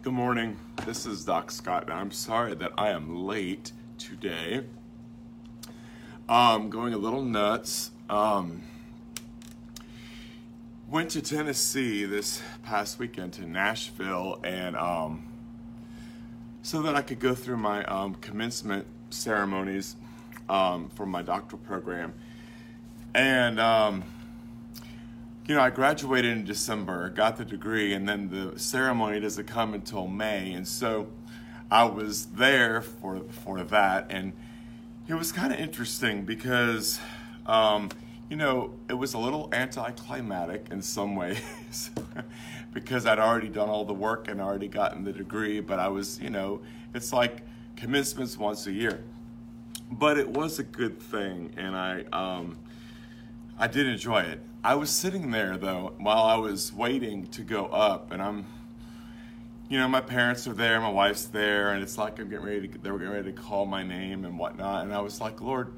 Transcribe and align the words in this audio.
Good 0.00 0.12
morning. 0.12 0.56
This 0.86 1.06
is 1.06 1.24
Doc 1.24 1.50
Scott, 1.50 1.82
and 1.82 1.92
I'm 1.92 2.12
sorry 2.12 2.54
that 2.54 2.70
I 2.78 2.90
am 2.90 3.26
late 3.26 3.72
today. 3.98 4.62
Um, 6.28 6.70
going 6.70 6.94
a 6.94 6.96
little 6.96 7.24
nuts. 7.24 7.90
Um, 8.08 8.62
went 10.88 11.10
to 11.10 11.20
Tennessee 11.20 12.04
this 12.04 12.40
past 12.62 13.00
weekend 13.00 13.32
to 13.34 13.42
Nashville, 13.46 14.38
and 14.44 14.76
um, 14.76 15.26
so 16.62 16.80
that 16.82 16.94
I 16.94 17.02
could 17.02 17.18
go 17.18 17.34
through 17.34 17.56
my 17.56 17.84
um, 17.86 18.14
commencement 18.14 18.86
ceremonies 19.10 19.96
um, 20.48 20.90
for 20.90 21.06
my 21.06 21.22
doctoral 21.22 21.60
program. 21.62 22.14
And 23.14 23.58
um, 23.58 24.04
you 25.48 25.54
know, 25.54 25.62
I 25.62 25.70
graduated 25.70 26.30
in 26.30 26.44
December, 26.44 27.08
got 27.08 27.38
the 27.38 27.44
degree, 27.44 27.94
and 27.94 28.06
then 28.06 28.28
the 28.28 28.58
ceremony 28.58 29.18
doesn't 29.18 29.46
come 29.46 29.72
until 29.72 30.06
May, 30.06 30.52
and 30.52 30.68
so 30.68 31.08
I 31.70 31.84
was 31.84 32.26
there 32.26 32.82
for 32.82 33.20
for 33.30 33.64
that, 33.64 34.08
and 34.10 34.34
it 35.08 35.14
was 35.14 35.32
kind 35.32 35.50
of 35.50 35.58
interesting 35.58 36.26
because, 36.26 37.00
um, 37.46 37.88
you 38.28 38.36
know, 38.36 38.74
it 38.90 38.92
was 38.92 39.14
a 39.14 39.18
little 39.18 39.48
anticlimactic 39.54 40.66
in 40.70 40.82
some 40.82 41.16
ways 41.16 41.90
because 42.74 43.06
I'd 43.06 43.18
already 43.18 43.48
done 43.48 43.70
all 43.70 43.86
the 43.86 43.94
work 43.94 44.28
and 44.28 44.42
already 44.42 44.68
gotten 44.68 45.02
the 45.02 45.14
degree, 45.14 45.60
but 45.60 45.78
I 45.78 45.88
was, 45.88 46.20
you 46.20 46.28
know, 46.28 46.60
it's 46.92 47.10
like 47.10 47.40
commencements 47.74 48.36
once 48.36 48.66
a 48.66 48.72
year, 48.72 49.02
but 49.90 50.18
it 50.18 50.28
was 50.28 50.58
a 50.58 50.64
good 50.64 51.00
thing, 51.00 51.54
and 51.56 51.74
I. 51.74 52.04
Um, 52.12 52.58
I 53.60 53.66
did 53.66 53.88
enjoy 53.88 54.20
it. 54.20 54.40
I 54.62 54.76
was 54.76 54.88
sitting 54.88 55.32
there 55.32 55.56
though 55.56 55.94
while 55.98 56.22
I 56.22 56.36
was 56.36 56.72
waiting 56.72 57.26
to 57.28 57.42
go 57.42 57.66
up, 57.66 58.12
and 58.12 58.22
I'm, 58.22 58.46
you 59.68 59.78
know, 59.78 59.88
my 59.88 60.00
parents 60.00 60.46
are 60.46 60.52
there, 60.52 60.80
my 60.80 60.88
wife's 60.88 61.24
there, 61.24 61.72
and 61.72 61.82
it's 61.82 61.98
like 61.98 62.20
I'm 62.20 62.30
getting 62.30 62.46
ready 62.46 62.68
to. 62.68 62.78
They 62.78 62.90
were 62.92 62.98
getting 62.98 63.14
ready 63.14 63.32
to 63.32 63.36
call 63.40 63.66
my 63.66 63.82
name 63.82 64.24
and 64.24 64.38
whatnot, 64.38 64.84
and 64.84 64.94
I 64.94 65.00
was 65.00 65.20
like, 65.20 65.40
Lord, 65.40 65.72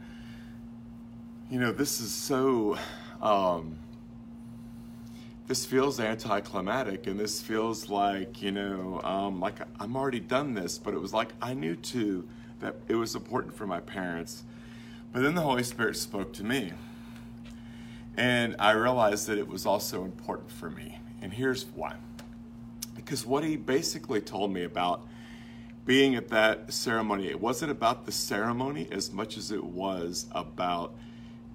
you 1.50 1.58
know, 1.58 1.72
this 1.72 2.00
is 2.00 2.12
so. 2.12 2.76
Um, 3.22 3.78
this 5.46 5.66
feels 5.66 5.98
anticlimactic, 5.98 7.06
and 7.06 7.18
this 7.18 7.40
feels 7.40 7.88
like 7.88 8.42
you 8.42 8.52
know, 8.52 9.00
um, 9.02 9.40
like 9.40 9.56
I'm 9.80 9.96
already 9.96 10.20
done 10.20 10.52
this, 10.52 10.78
but 10.78 10.92
it 10.92 11.00
was 11.00 11.14
like 11.14 11.30
I 11.40 11.54
knew 11.54 11.76
too 11.76 12.28
that 12.60 12.76
it 12.88 12.94
was 12.94 13.14
important 13.14 13.54
for 13.56 13.66
my 13.66 13.80
parents. 13.80 14.44
But 15.12 15.22
then 15.22 15.34
the 15.34 15.40
Holy 15.40 15.62
Spirit 15.64 15.96
spoke 15.96 16.34
to 16.34 16.44
me 16.44 16.72
and 18.20 18.54
I 18.58 18.72
realized 18.72 19.28
that 19.28 19.38
it 19.38 19.48
was 19.48 19.64
also 19.64 20.04
important 20.04 20.50
for 20.50 20.68
me. 20.68 20.98
And 21.22 21.32
here's 21.32 21.64
why. 21.64 21.96
Because 22.94 23.24
what 23.24 23.42
he 23.42 23.56
basically 23.56 24.20
told 24.20 24.52
me 24.52 24.64
about 24.64 25.06
being 25.86 26.14
at 26.16 26.28
that 26.28 26.70
ceremony, 26.70 27.28
it 27.28 27.40
wasn't 27.40 27.70
about 27.70 28.04
the 28.04 28.12
ceremony 28.12 28.86
as 28.92 29.10
much 29.10 29.38
as 29.38 29.50
it 29.50 29.64
was 29.64 30.26
about 30.32 30.94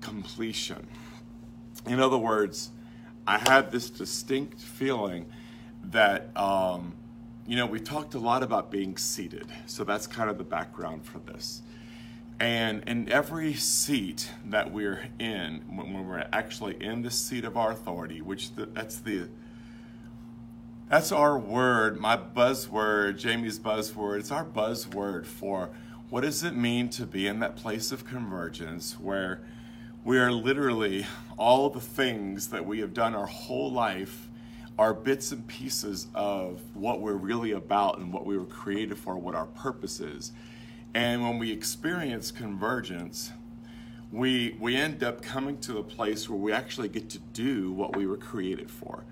completion. 0.01 0.87
In 1.85 1.99
other 1.99 2.17
words, 2.17 2.71
I 3.27 3.37
had 3.37 3.71
this 3.71 3.91
distinct 3.91 4.59
feeling 4.59 5.27
that, 5.83 6.35
um, 6.35 6.95
you 7.45 7.57
know, 7.57 7.67
we 7.67 7.79
talked 7.79 8.15
a 8.15 8.19
lot 8.19 8.41
about 8.41 8.71
being 8.71 8.97
seated. 8.97 9.45
So 9.67 9.83
that's 9.83 10.07
kind 10.07 10.31
of 10.31 10.39
the 10.39 10.43
background 10.43 11.05
for 11.05 11.19
this. 11.19 11.61
And 12.39 12.83
in 12.87 13.09
every 13.09 13.53
seat 13.53 14.29
that 14.45 14.71
we're 14.71 15.07
in, 15.19 15.61
when 15.69 16.07
we're 16.07 16.27
actually 16.33 16.81
in 16.83 17.01
the 17.01 17.11
seat 17.11 17.45
of 17.45 17.55
our 17.55 17.71
authority, 17.71 18.21
which 18.21 18.55
the, 18.55 18.65
that's 18.65 18.97
the 18.97 19.29
that's 20.87 21.11
our 21.11 21.37
word, 21.37 21.99
my 21.99 22.15
buzzword, 22.15 23.17
Jamie's 23.17 23.57
buzzword. 23.57 24.19
It's 24.19 24.31
our 24.31 24.45
buzzword 24.45 25.25
for 25.25 25.71
what 26.11 26.21
does 26.21 26.43
it 26.43 26.55
mean 26.55 26.89
to 26.89 27.07
be 27.07 27.25
in 27.25 27.39
that 27.39 27.55
place 27.55 27.91
of 27.91 28.05
convergence 28.05 28.99
where 28.99 29.41
we 30.03 30.19
are 30.19 30.31
literally 30.31 31.07
all 31.37 31.71
the 31.71 31.79
things 31.79 32.49
that 32.49 32.63
we 32.63 32.79
have 32.81 32.93
done 32.93 33.15
our 33.15 33.25
whole 33.25 33.71
life 33.71 34.29
are 34.77 34.93
bits 34.93 35.31
and 35.31 35.47
pieces 35.47 36.05
of 36.13 36.61
what 36.75 37.01
we're 37.01 37.13
really 37.13 37.53
about 37.53 37.97
and 37.97 38.13
what 38.13 38.25
we 38.25 38.37
were 38.37 38.45
created 38.45 38.97
for, 38.97 39.17
what 39.17 39.33
our 39.33 39.47
purpose 39.47 39.99
is. 39.99 40.31
And 40.95 41.21
when 41.21 41.39
we 41.39 41.51
experience 41.51 42.31
convergence, 42.31 43.33
we, 44.13 44.55
we 44.61 44.77
end 44.77 45.03
up 45.03 45.21
coming 45.21 45.57
to 45.59 45.77
a 45.77 45.83
place 45.83 46.29
where 46.29 46.39
we 46.39 46.53
actually 46.53 46.87
get 46.87 47.09
to 47.09 47.19
do 47.19 47.73
what 47.73 47.97
we 47.97 48.07
were 48.07 48.15
created 48.15 48.71
for. 48.71 49.03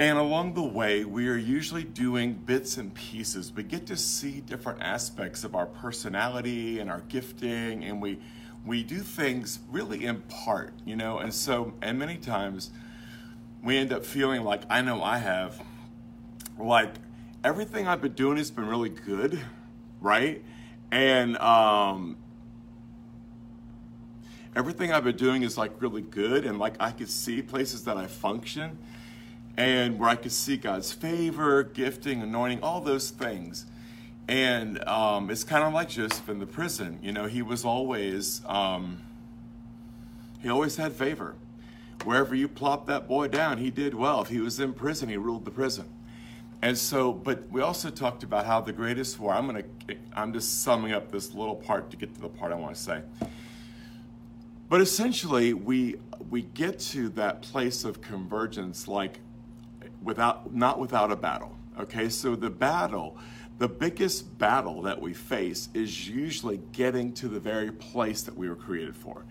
And 0.00 0.18
along 0.18 0.54
the 0.54 0.64
way, 0.64 1.04
we 1.04 1.28
are 1.28 1.36
usually 1.36 1.84
doing 1.84 2.32
bits 2.32 2.76
and 2.76 2.92
pieces. 2.92 3.52
We 3.52 3.62
get 3.62 3.86
to 3.86 3.96
see 3.96 4.40
different 4.40 4.82
aspects 4.82 5.44
of 5.44 5.54
our 5.54 5.66
personality 5.66 6.80
and 6.80 6.90
our 6.90 7.02
gifting, 7.02 7.84
and 7.84 8.02
we 8.02 8.18
we 8.66 8.82
do 8.82 9.00
things 9.00 9.60
really 9.70 10.04
in 10.04 10.22
part, 10.22 10.72
you 10.84 10.96
know. 10.96 11.18
And 11.18 11.32
so, 11.32 11.74
and 11.80 11.96
many 11.96 12.16
times, 12.16 12.70
we 13.62 13.76
end 13.76 13.92
up 13.92 14.04
feeling 14.04 14.42
like 14.42 14.62
I 14.68 14.82
know 14.82 15.00
I 15.00 15.18
have, 15.18 15.62
like 16.58 16.94
everything 17.44 17.86
I've 17.86 18.02
been 18.02 18.14
doing 18.14 18.38
has 18.38 18.50
been 18.50 18.66
really 18.66 18.88
good, 18.88 19.40
right? 20.00 20.42
And 20.94 21.36
um, 21.38 22.16
everything 24.54 24.92
I've 24.92 25.02
been 25.02 25.16
doing 25.16 25.42
is 25.42 25.58
like 25.58 25.82
really 25.82 26.02
good, 26.02 26.46
and 26.46 26.56
like 26.56 26.76
I 26.78 26.92
could 26.92 27.08
see 27.10 27.42
places 27.42 27.82
that 27.86 27.96
I 27.96 28.06
function, 28.06 28.78
and 29.56 29.98
where 29.98 30.08
I 30.08 30.14
could 30.14 30.30
see 30.30 30.56
God's 30.56 30.92
favor, 30.92 31.64
gifting, 31.64 32.22
anointing, 32.22 32.62
all 32.62 32.80
those 32.80 33.10
things. 33.10 33.66
And 34.28 34.84
um, 34.84 35.30
it's 35.30 35.42
kind 35.42 35.64
of 35.64 35.72
like 35.72 35.88
Joseph 35.88 36.28
in 36.28 36.38
the 36.38 36.46
prison. 36.46 37.00
You 37.02 37.10
know, 37.10 37.26
he 37.26 37.42
was 37.42 37.64
always 37.64 38.40
um, 38.46 39.02
he 40.42 40.48
always 40.48 40.76
had 40.76 40.92
favor. 40.92 41.34
Wherever 42.04 42.36
you 42.36 42.46
plop 42.46 42.86
that 42.86 43.08
boy 43.08 43.26
down, 43.26 43.58
he 43.58 43.72
did 43.72 43.94
well. 43.94 44.22
If 44.22 44.28
he 44.28 44.38
was 44.38 44.60
in 44.60 44.72
prison, 44.72 45.08
he 45.08 45.16
ruled 45.16 45.44
the 45.44 45.50
prison. 45.50 45.86
And 46.64 46.78
so, 46.78 47.12
but 47.12 47.46
we 47.50 47.60
also 47.60 47.90
talked 47.90 48.22
about 48.22 48.46
how 48.46 48.62
the 48.62 48.72
greatest 48.72 49.20
war, 49.20 49.34
I'm 49.34 49.46
going 49.46 49.62
to, 49.62 49.96
I'm 50.14 50.32
just 50.32 50.62
summing 50.62 50.92
up 50.92 51.12
this 51.12 51.34
little 51.34 51.56
part 51.56 51.90
to 51.90 51.96
get 51.98 52.14
to 52.14 52.20
the 52.22 52.28
part 52.30 52.52
I 52.52 52.54
want 52.54 52.74
to 52.74 52.80
say. 52.80 53.02
But 54.70 54.80
essentially, 54.80 55.52
we, 55.52 55.96
we 56.30 56.40
get 56.40 56.78
to 56.78 57.10
that 57.10 57.42
place 57.42 57.84
of 57.84 58.00
convergence 58.00 58.88
like 58.88 59.20
without, 60.02 60.54
not 60.54 60.78
without 60.78 61.12
a 61.12 61.16
battle. 61.16 61.54
Okay, 61.78 62.08
so 62.08 62.34
the 62.34 62.48
battle, 62.48 63.18
the 63.58 63.68
biggest 63.68 64.38
battle 64.38 64.80
that 64.80 64.98
we 64.98 65.12
face 65.12 65.68
is 65.74 66.08
usually 66.08 66.62
getting 66.72 67.12
to 67.12 67.28
the 67.28 67.40
very 67.40 67.72
place 67.72 68.22
that 68.22 68.34
we 68.34 68.48
were 68.48 68.56
created 68.56 68.96
for. 68.96 69.26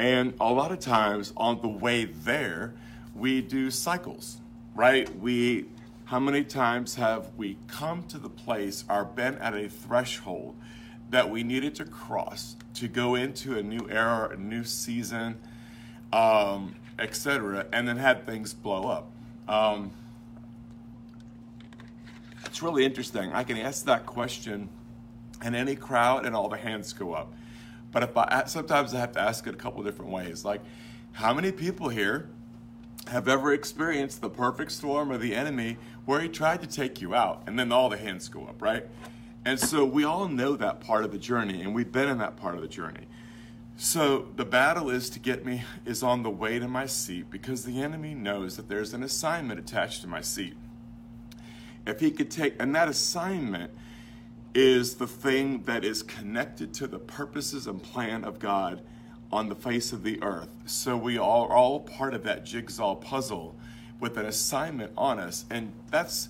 And 0.00 0.34
a 0.40 0.52
lot 0.52 0.72
of 0.72 0.80
times 0.80 1.32
on 1.36 1.60
the 1.60 1.68
way 1.68 2.06
there, 2.06 2.74
we 3.14 3.42
do 3.42 3.70
cycles, 3.70 4.38
right? 4.74 5.08
We 5.20 5.66
how 6.06 6.20
many 6.20 6.44
times 6.44 6.96
have 6.96 7.34
we 7.36 7.56
come 7.66 8.02
to 8.04 8.18
the 8.18 8.28
place 8.28 8.84
or 8.90 9.04
been 9.04 9.36
at 9.38 9.54
a 9.54 9.68
threshold 9.68 10.54
that 11.10 11.30
we 11.30 11.42
needed 11.42 11.74
to 11.76 11.84
cross 11.84 12.56
to 12.74 12.88
go 12.88 13.14
into 13.14 13.56
a 13.56 13.62
new 13.62 13.88
era, 13.88 14.30
a 14.32 14.36
new 14.36 14.64
season, 14.64 15.38
um, 16.12 16.74
etc., 16.98 17.66
and 17.72 17.88
then 17.88 17.96
had 17.96 18.26
things 18.26 18.52
blow 18.52 18.88
up? 18.88 19.10
Um, 19.48 19.92
it's 22.44 22.62
really 22.62 22.84
interesting. 22.84 23.32
I 23.32 23.42
can 23.42 23.56
ask 23.56 23.86
that 23.86 24.04
question 24.04 24.68
in 25.42 25.54
any 25.54 25.74
crowd, 25.74 26.26
and 26.26 26.36
all 26.36 26.48
the 26.48 26.56
hands 26.56 26.92
go 26.92 27.14
up. 27.14 27.32
But 27.92 28.02
if 28.02 28.16
I 28.16 28.44
sometimes 28.46 28.92
I 28.92 28.98
have 28.98 29.12
to 29.12 29.20
ask 29.20 29.46
it 29.46 29.54
a 29.54 29.56
couple 29.56 29.82
different 29.82 30.10
ways, 30.10 30.44
like 30.44 30.60
how 31.12 31.32
many 31.32 31.52
people 31.52 31.88
here 31.88 32.28
have 33.08 33.28
ever 33.28 33.52
experienced 33.52 34.20
the 34.20 34.30
perfect 34.30 34.72
storm 34.72 35.10
of 35.10 35.20
the 35.20 35.34
enemy 35.34 35.76
where 36.06 36.20
he 36.20 36.28
tried 36.28 36.60
to 36.60 36.66
take 36.66 37.00
you 37.00 37.14
out 37.14 37.42
and 37.46 37.58
then 37.58 37.72
all 37.72 37.88
the 37.88 37.96
hands 37.96 38.28
go 38.28 38.44
up, 38.46 38.60
right? 38.60 38.86
And 39.44 39.58
so 39.58 39.84
we 39.84 40.04
all 40.04 40.28
know 40.28 40.56
that 40.56 40.80
part 40.80 41.04
of 41.04 41.12
the 41.12 41.18
journey 41.18 41.62
and 41.62 41.74
we've 41.74 41.92
been 41.92 42.08
in 42.08 42.18
that 42.18 42.36
part 42.36 42.54
of 42.54 42.62
the 42.62 42.68
journey. 42.68 43.06
So 43.76 44.28
the 44.36 44.44
battle 44.44 44.88
is 44.88 45.10
to 45.10 45.18
get 45.18 45.44
me 45.44 45.64
is 45.84 46.02
on 46.02 46.22
the 46.22 46.30
way 46.30 46.58
to 46.58 46.68
my 46.68 46.86
seat 46.86 47.30
because 47.30 47.64
the 47.64 47.82
enemy 47.82 48.14
knows 48.14 48.56
that 48.56 48.68
there's 48.68 48.94
an 48.94 49.02
assignment 49.02 49.58
attached 49.58 50.02
to 50.02 50.06
my 50.06 50.20
seat. 50.20 50.54
If 51.86 52.00
he 52.00 52.10
could 52.10 52.30
take 52.30 52.54
and 52.60 52.74
that 52.74 52.88
assignment 52.88 53.72
is 54.54 54.94
the 54.94 55.06
thing 55.06 55.62
that 55.64 55.84
is 55.84 56.02
connected 56.02 56.72
to 56.74 56.86
the 56.86 56.98
purposes 56.98 57.66
and 57.66 57.82
plan 57.82 58.24
of 58.24 58.38
God 58.38 58.82
on 59.32 59.48
the 59.48 59.54
face 59.54 59.92
of 59.92 60.04
the 60.04 60.22
earth. 60.22 60.48
So 60.64 60.96
we 60.96 61.18
are 61.18 61.52
all 61.52 61.80
part 61.80 62.14
of 62.14 62.22
that 62.22 62.44
jigsaw 62.44 62.94
puzzle 62.94 63.56
with 64.04 64.18
an 64.18 64.26
assignment 64.26 64.92
on 64.98 65.18
us. 65.18 65.46
And 65.48 65.72
that's 65.90 66.28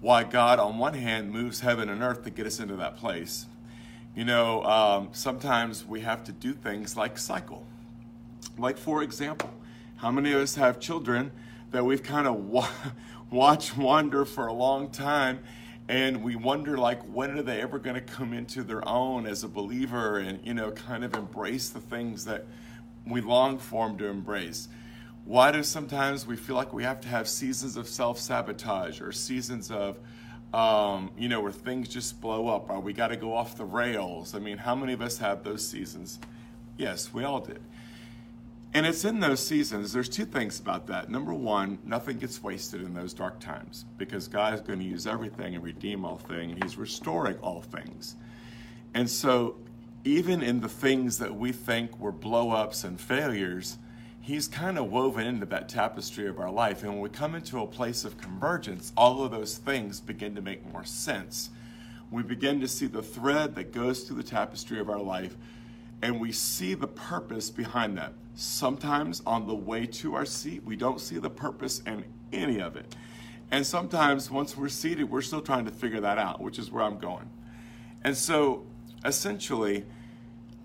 why 0.00 0.22
God, 0.22 0.60
on 0.60 0.78
one 0.78 0.94
hand, 0.94 1.32
moves 1.32 1.58
heaven 1.58 1.88
and 1.88 2.00
earth 2.00 2.22
to 2.22 2.30
get 2.30 2.46
us 2.46 2.60
into 2.60 2.76
that 2.76 2.98
place. 2.98 3.46
You 4.14 4.24
know, 4.24 4.62
um, 4.62 5.08
sometimes 5.10 5.84
we 5.84 6.02
have 6.02 6.22
to 6.22 6.32
do 6.32 6.52
things 6.52 6.96
like 6.96 7.18
cycle. 7.18 7.66
Like, 8.56 8.78
for 8.78 9.02
example, 9.02 9.50
how 9.96 10.12
many 10.12 10.30
of 10.34 10.40
us 10.40 10.54
have 10.54 10.78
children 10.78 11.32
that 11.72 11.84
we've 11.84 12.04
kind 12.04 12.28
of 12.28 12.36
wa- 12.36 12.68
watched 13.32 13.76
wander 13.76 14.24
for 14.24 14.46
a 14.46 14.52
long 14.52 14.88
time 14.88 15.40
and 15.88 16.22
we 16.22 16.36
wonder 16.36 16.78
like 16.78 17.02
when 17.12 17.36
are 17.36 17.42
they 17.42 17.60
ever 17.60 17.80
going 17.80 17.94
to 17.94 18.00
come 18.00 18.32
into 18.32 18.62
their 18.62 18.86
own 18.88 19.26
as 19.26 19.42
a 19.42 19.48
believer 19.48 20.18
and 20.18 20.44
you 20.44 20.52
know 20.52 20.72
kind 20.72 21.04
of 21.04 21.14
embrace 21.14 21.68
the 21.68 21.80
things 21.80 22.24
that 22.24 22.44
we 23.06 23.20
long 23.20 23.56
for 23.56 23.86
them 23.86 23.96
to 23.96 24.06
embrace 24.06 24.66
why 25.26 25.50
do 25.50 25.62
sometimes 25.62 26.26
we 26.26 26.36
feel 26.36 26.56
like 26.56 26.72
we 26.72 26.84
have 26.84 27.00
to 27.02 27.08
have 27.08 27.28
seasons 27.28 27.76
of 27.76 27.86
self-sabotage 27.86 29.00
or 29.00 29.12
seasons 29.12 29.70
of 29.70 29.98
um, 30.54 31.10
you 31.18 31.28
know 31.28 31.40
where 31.40 31.52
things 31.52 31.88
just 31.88 32.20
blow 32.20 32.48
up 32.48 32.70
or 32.70 32.80
we 32.80 32.92
got 32.92 33.08
to 33.08 33.16
go 33.16 33.34
off 33.34 33.56
the 33.58 33.64
rails 33.64 34.34
i 34.34 34.38
mean 34.38 34.56
how 34.56 34.74
many 34.74 34.92
of 34.92 35.02
us 35.02 35.18
have 35.18 35.44
those 35.44 35.66
seasons 35.66 36.18
yes 36.78 37.12
we 37.12 37.24
all 37.24 37.40
did 37.40 37.60
and 38.76 38.84
it's 38.84 39.06
in 39.06 39.20
those 39.20 39.40
seasons, 39.40 39.94
there's 39.94 40.08
two 40.10 40.26
things 40.26 40.60
about 40.60 40.88
that. 40.88 41.08
Number 41.08 41.32
one, 41.32 41.78
nothing 41.82 42.18
gets 42.18 42.42
wasted 42.42 42.82
in 42.82 42.92
those 42.92 43.14
dark 43.14 43.40
times 43.40 43.86
because 43.96 44.28
God 44.28 44.52
is 44.52 44.60
going 44.60 44.80
to 44.80 44.84
use 44.84 45.06
everything 45.06 45.54
and 45.54 45.64
redeem 45.64 46.04
all 46.04 46.18
things, 46.18 46.52
and 46.52 46.62
He's 46.62 46.76
restoring 46.76 47.38
all 47.38 47.62
things. 47.62 48.16
And 48.92 49.08
so, 49.08 49.56
even 50.04 50.42
in 50.42 50.60
the 50.60 50.68
things 50.68 51.16
that 51.20 51.34
we 51.34 51.52
think 51.52 51.98
were 51.98 52.12
blow 52.12 52.50
ups 52.50 52.84
and 52.84 53.00
failures, 53.00 53.78
He's 54.26 54.48
kind 54.48 54.76
of 54.76 54.90
woven 54.90 55.26
into 55.26 55.46
that 55.46 55.68
tapestry 55.68 56.26
of 56.26 56.40
our 56.40 56.50
life. 56.50 56.82
And 56.82 56.92
when 56.92 57.00
we 57.00 57.08
come 57.08 57.36
into 57.36 57.60
a 57.60 57.66
place 57.66 58.04
of 58.04 58.18
convergence, 58.18 58.92
all 58.96 59.24
of 59.24 59.30
those 59.30 59.56
things 59.56 60.00
begin 60.00 60.34
to 60.34 60.42
make 60.42 60.66
more 60.72 60.84
sense. 60.84 61.50
We 62.10 62.22
begin 62.22 62.60
to 62.60 62.68
see 62.68 62.86
the 62.86 63.02
thread 63.02 63.54
that 63.54 63.72
goes 63.72 64.02
through 64.02 64.16
the 64.16 64.24
tapestry 64.24 64.80
of 64.80 64.90
our 64.90 65.00
life, 65.00 65.36
and 66.02 66.20
we 66.20 66.32
see 66.32 66.74
the 66.74 66.88
purpose 66.88 67.50
behind 67.50 67.96
that 67.98 68.12
Sometimes 68.38 69.22
on 69.24 69.46
the 69.46 69.54
way 69.54 69.86
to 69.86 70.14
our 70.14 70.26
seat, 70.26 70.62
we 70.62 70.76
don't 70.76 71.00
see 71.00 71.16
the 71.16 71.30
purpose 71.30 71.80
in 71.86 72.04
any 72.34 72.60
of 72.60 72.76
it. 72.76 72.94
And 73.50 73.66
sometimes 73.66 74.30
once 74.30 74.54
we're 74.54 74.68
seated, 74.68 75.10
we're 75.10 75.22
still 75.22 75.40
trying 75.40 75.64
to 75.64 75.70
figure 75.70 76.00
that 76.00 76.18
out, 76.18 76.40
which 76.40 76.58
is 76.58 76.70
where 76.70 76.84
I'm 76.84 76.98
going. 76.98 77.30
And 78.04 78.14
so 78.14 78.66
essentially, 79.06 79.86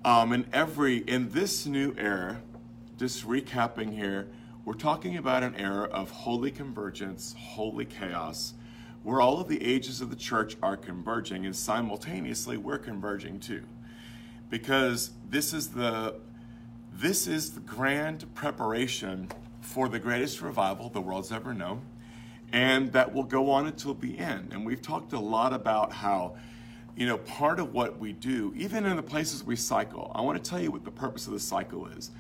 um, 0.03 0.33
in 0.33 0.45
every 0.51 0.97
in 0.97 1.29
this 1.29 1.65
new 1.65 1.95
era, 1.97 2.41
just 3.01 3.27
recapping 3.27 3.91
here, 3.91 4.27
we're 4.63 4.75
talking 4.75 5.17
about 5.17 5.41
an 5.41 5.55
era 5.55 5.85
of 5.85 6.11
holy 6.11 6.51
convergence, 6.51 7.33
holy 7.35 7.83
chaos, 7.83 8.53
where 9.01 9.19
all 9.19 9.41
of 9.41 9.47
the 9.47 9.59
ages 9.63 10.01
of 10.01 10.11
the 10.11 10.15
church 10.15 10.55
are 10.61 10.77
converging, 10.77 11.43
and 11.47 11.55
simultaneously 11.55 12.57
we're 12.57 12.77
converging 12.77 13.39
too. 13.39 13.63
Because 14.51 15.09
this 15.27 15.51
is 15.51 15.69
the 15.69 16.13
this 16.93 17.25
is 17.25 17.53
the 17.53 17.59
grand 17.61 18.31
preparation 18.35 19.29
for 19.61 19.89
the 19.89 19.97
greatest 19.97 20.39
revival 20.39 20.87
the 20.87 21.01
world's 21.01 21.31
ever 21.31 21.55
known, 21.55 21.81
and 22.53 22.91
that 22.91 23.11
will 23.11 23.23
go 23.23 23.49
on 23.49 23.65
until 23.65 23.95
the 23.95 24.19
end. 24.19 24.49
And 24.53 24.63
we've 24.63 24.79
talked 24.79 25.11
a 25.13 25.19
lot 25.19 25.53
about 25.53 25.91
how, 25.91 26.35
you 26.95 27.07
know, 27.07 27.17
part 27.17 27.59
of 27.59 27.73
what 27.73 27.97
we 27.97 28.13
do, 28.13 28.53
even 28.55 28.85
in 28.85 28.95
the 28.95 29.01
places 29.01 29.43
we 29.43 29.55
cycle, 29.55 30.11
I 30.13 30.21
want 30.21 30.43
to 30.43 30.47
tell 30.47 30.59
you 30.59 30.69
what 30.69 30.85
the 30.85 30.91
purpose 30.91 31.25
of 31.25 31.33
the 31.33 31.39
cycle 31.39 31.87
is. 31.87 32.11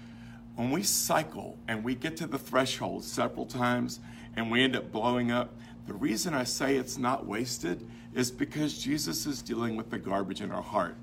When 0.55 0.71
we 0.71 0.83
cycle 0.83 1.57
and 1.67 1.83
we 1.83 1.95
get 1.95 2.17
to 2.17 2.27
the 2.27 2.37
threshold 2.37 3.03
several 3.03 3.45
times 3.45 3.99
and 4.35 4.51
we 4.51 4.63
end 4.63 4.75
up 4.75 4.91
blowing 4.91 5.31
up, 5.31 5.53
the 5.87 5.93
reason 5.93 6.33
I 6.33 6.43
say 6.43 6.75
it's 6.75 6.97
not 6.97 7.25
wasted 7.25 7.87
is 8.13 8.31
because 8.31 8.77
Jesus 8.77 9.25
is 9.25 9.41
dealing 9.41 9.75
with 9.75 9.89
the 9.89 9.97
garbage 9.97 10.41
in 10.41 10.51
our 10.51 10.61
heart. 10.61 10.95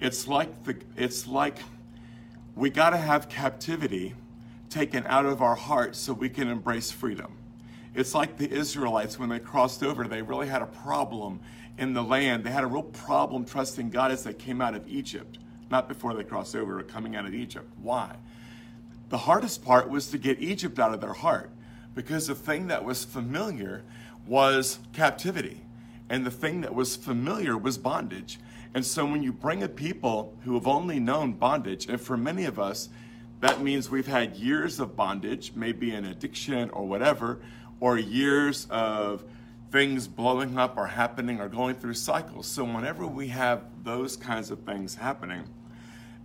It's 0.00 0.26
like 0.26 0.64
the 0.64 0.76
it's 0.96 1.26
like 1.26 1.58
we 2.54 2.70
got 2.70 2.90
to 2.90 2.96
have 2.96 3.28
captivity 3.28 4.14
taken 4.68 5.06
out 5.06 5.26
of 5.26 5.42
our 5.42 5.54
hearts 5.54 5.98
so 5.98 6.12
we 6.12 6.28
can 6.28 6.48
embrace 6.48 6.90
freedom. 6.90 7.36
It's 7.94 8.14
like 8.14 8.36
the 8.36 8.50
Israelites 8.50 9.18
when 9.18 9.28
they 9.28 9.38
crossed 9.38 9.82
over, 9.82 10.06
they 10.06 10.22
really 10.22 10.48
had 10.48 10.62
a 10.62 10.66
problem 10.66 11.40
in 11.78 11.92
the 11.92 12.02
land. 12.02 12.44
They 12.44 12.50
had 12.50 12.64
a 12.64 12.66
real 12.66 12.82
problem 12.82 13.44
trusting 13.44 13.90
God 13.90 14.10
as 14.10 14.24
they 14.24 14.34
came 14.34 14.60
out 14.60 14.74
of 14.74 14.86
Egypt, 14.88 15.38
not 15.70 15.88
before 15.88 16.14
they 16.14 16.24
crossed 16.24 16.56
over, 16.56 16.76
but 16.76 16.88
coming 16.88 17.16
out 17.16 17.26
of 17.26 17.34
Egypt. 17.34 17.70
Why? 17.82 18.16
The 19.08 19.18
hardest 19.18 19.64
part 19.64 19.88
was 19.88 20.08
to 20.10 20.18
get 20.18 20.40
Egypt 20.40 20.78
out 20.78 20.92
of 20.92 21.00
their 21.00 21.12
heart 21.12 21.50
because 21.94 22.26
the 22.26 22.34
thing 22.34 22.66
that 22.68 22.84
was 22.84 23.04
familiar 23.04 23.82
was 24.26 24.80
captivity, 24.92 25.60
and 26.08 26.26
the 26.26 26.30
thing 26.30 26.60
that 26.62 26.74
was 26.74 26.96
familiar 26.96 27.56
was 27.56 27.78
bondage. 27.78 28.38
And 28.74 28.84
so 28.84 29.06
when 29.06 29.22
you 29.22 29.32
bring 29.32 29.62
a 29.62 29.68
people 29.68 30.36
who 30.44 30.54
have 30.54 30.66
only 30.66 30.98
known 30.98 31.32
bondage, 31.32 31.86
and 31.88 32.00
for 32.00 32.16
many 32.16 32.44
of 32.44 32.58
us, 32.58 32.88
that 33.40 33.62
means 33.62 33.88
we've 33.88 34.06
had 34.06 34.34
years 34.36 34.80
of 34.80 34.96
bondage, 34.96 35.52
maybe 35.54 35.92
an 35.92 36.04
addiction 36.04 36.70
or 36.70 36.86
whatever, 36.86 37.38
or 37.80 37.98
years 37.98 38.66
of 38.70 39.24
things 39.70 40.08
blowing 40.08 40.58
up 40.58 40.76
or 40.76 40.86
happening 40.86 41.40
or 41.40 41.48
going 41.48 41.74
through 41.74 41.94
cycles. 41.94 42.46
So 42.46 42.64
whenever 42.64 43.06
we 43.06 43.28
have 43.28 43.62
those 43.84 44.16
kinds 44.16 44.50
of 44.50 44.60
things 44.60 44.94
happening, 44.94 45.44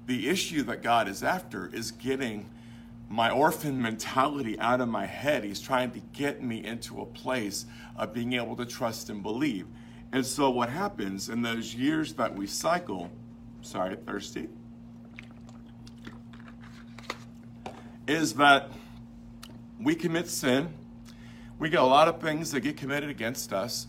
the 0.07 0.29
issue 0.29 0.63
that 0.63 0.81
God 0.81 1.07
is 1.07 1.23
after 1.23 1.69
is 1.73 1.91
getting 1.91 2.49
my 3.11 3.29
orphan 3.29 3.81
mentality 3.81 4.57
out 4.57 4.79
of 4.79 4.87
my 4.87 5.05
head. 5.05 5.43
He's 5.43 5.59
trying 5.59 5.91
to 5.91 5.99
get 6.13 6.41
me 6.41 6.63
into 6.63 7.01
a 7.01 7.05
place 7.05 7.65
of 7.97 8.13
being 8.13 8.33
able 8.33 8.55
to 8.55 8.65
trust 8.65 9.09
and 9.09 9.21
believe. 9.21 9.67
And 10.13 10.25
so 10.25 10.49
what 10.49 10.69
happens 10.69 11.27
in 11.27 11.41
those 11.41 11.75
years 11.75 12.13
that 12.13 12.33
we 12.33 12.47
cycle, 12.47 13.11
sorry, 13.61 13.97
thirsty, 13.97 14.47
is 18.07 18.33
that 18.35 18.71
we 19.77 19.93
commit 19.93 20.29
sin. 20.29 20.73
We 21.59 21.69
get 21.69 21.81
a 21.81 21.85
lot 21.85 22.07
of 22.07 22.21
things 22.21 22.51
that 22.51 22.61
get 22.61 22.77
committed 22.77 23.09
against 23.09 23.51
us. 23.51 23.87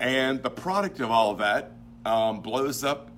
And 0.00 0.42
the 0.42 0.50
product 0.50 1.00
of 1.00 1.10
all 1.10 1.30
of 1.30 1.38
that 1.38 1.72
um, 2.06 2.40
blows 2.40 2.84
up 2.84 3.09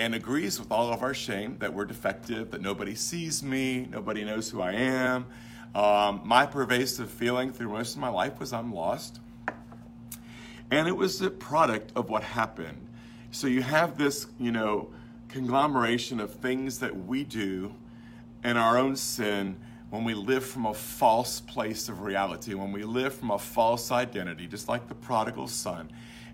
and 0.00 0.14
agrees 0.14 0.58
with 0.58 0.72
all 0.72 0.90
of 0.90 1.02
our 1.02 1.12
shame 1.12 1.58
that 1.58 1.74
we're 1.74 1.84
defective, 1.84 2.50
that 2.52 2.62
nobody 2.62 2.94
sees 2.94 3.42
me, 3.42 3.86
nobody 3.90 4.24
knows 4.24 4.48
who 4.48 4.62
I 4.62 4.72
am. 4.72 5.26
Um, 5.74 6.22
my 6.24 6.46
pervasive 6.46 7.10
feeling 7.10 7.52
through 7.52 7.68
most 7.68 7.96
of 7.96 8.00
my 8.00 8.08
life 8.08 8.40
was 8.40 8.54
I'm 8.54 8.72
lost. 8.72 9.20
And 10.70 10.88
it 10.88 10.96
was 10.96 11.18
the 11.18 11.28
product 11.30 11.92
of 11.94 12.08
what 12.08 12.22
happened. 12.22 12.88
So 13.30 13.46
you 13.46 13.60
have 13.60 13.98
this, 13.98 14.26
you 14.38 14.50
know, 14.50 14.88
conglomeration 15.28 16.18
of 16.18 16.32
things 16.32 16.78
that 16.78 16.96
we 17.06 17.22
do 17.22 17.74
and 18.42 18.56
our 18.56 18.78
own 18.78 18.96
sin 18.96 19.54
when 19.90 20.04
we 20.04 20.14
live 20.14 20.46
from 20.46 20.64
a 20.64 20.72
false 20.72 21.40
place 21.40 21.90
of 21.90 22.00
reality, 22.00 22.54
when 22.54 22.72
we 22.72 22.84
live 22.84 23.14
from 23.14 23.32
a 23.32 23.38
false 23.38 23.92
identity, 23.92 24.46
just 24.46 24.66
like 24.66 24.88
the 24.88 24.94
prodigal 24.94 25.46
son. 25.46 25.90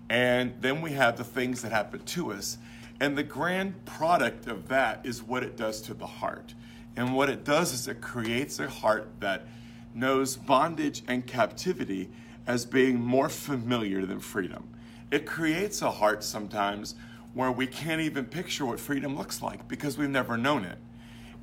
And 0.09 0.53
then 0.61 0.81
we 0.81 0.91
have 0.93 1.17
the 1.17 1.25
things 1.25 1.63
that 1.63 1.73
happen 1.73 1.99
to 1.99 2.31
us. 2.31 2.57
And 2.99 3.17
the 3.17 3.23
grand 3.23 3.85
product 3.85 4.47
of 4.47 4.67
that 4.69 5.05
is 5.05 5.21
what 5.21 5.43
it 5.43 5.55
does 5.55 5.81
to 5.81 5.93
the 5.93 6.07
heart. 6.07 6.53
And 6.95 7.15
what 7.15 7.29
it 7.29 7.43
does 7.43 7.73
is 7.73 7.87
it 7.87 8.01
creates 8.01 8.59
a 8.59 8.67
heart 8.67 9.11
that 9.19 9.45
knows 9.93 10.35
bondage 10.35 11.03
and 11.07 11.25
captivity 11.25 12.09
as 12.47 12.65
being 12.65 12.99
more 12.99 13.29
familiar 13.29 14.05
than 14.05 14.19
freedom. 14.19 14.69
It 15.11 15.25
creates 15.25 15.81
a 15.81 15.91
heart 15.91 16.23
sometimes 16.23 16.95
where 17.33 17.51
we 17.51 17.67
can't 17.67 18.01
even 18.01 18.25
picture 18.25 18.65
what 18.65 18.79
freedom 18.79 19.15
looks 19.15 19.41
like 19.41 19.67
because 19.67 19.97
we've 19.97 20.09
never 20.09 20.37
known 20.37 20.65
it. 20.65 20.79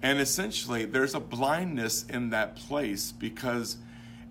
And 0.02 0.20
essentially, 0.20 0.84
there's 0.84 1.14
a 1.14 1.20
blindness 1.20 2.04
in 2.04 2.30
that 2.30 2.56
place 2.56 3.12
because, 3.12 3.76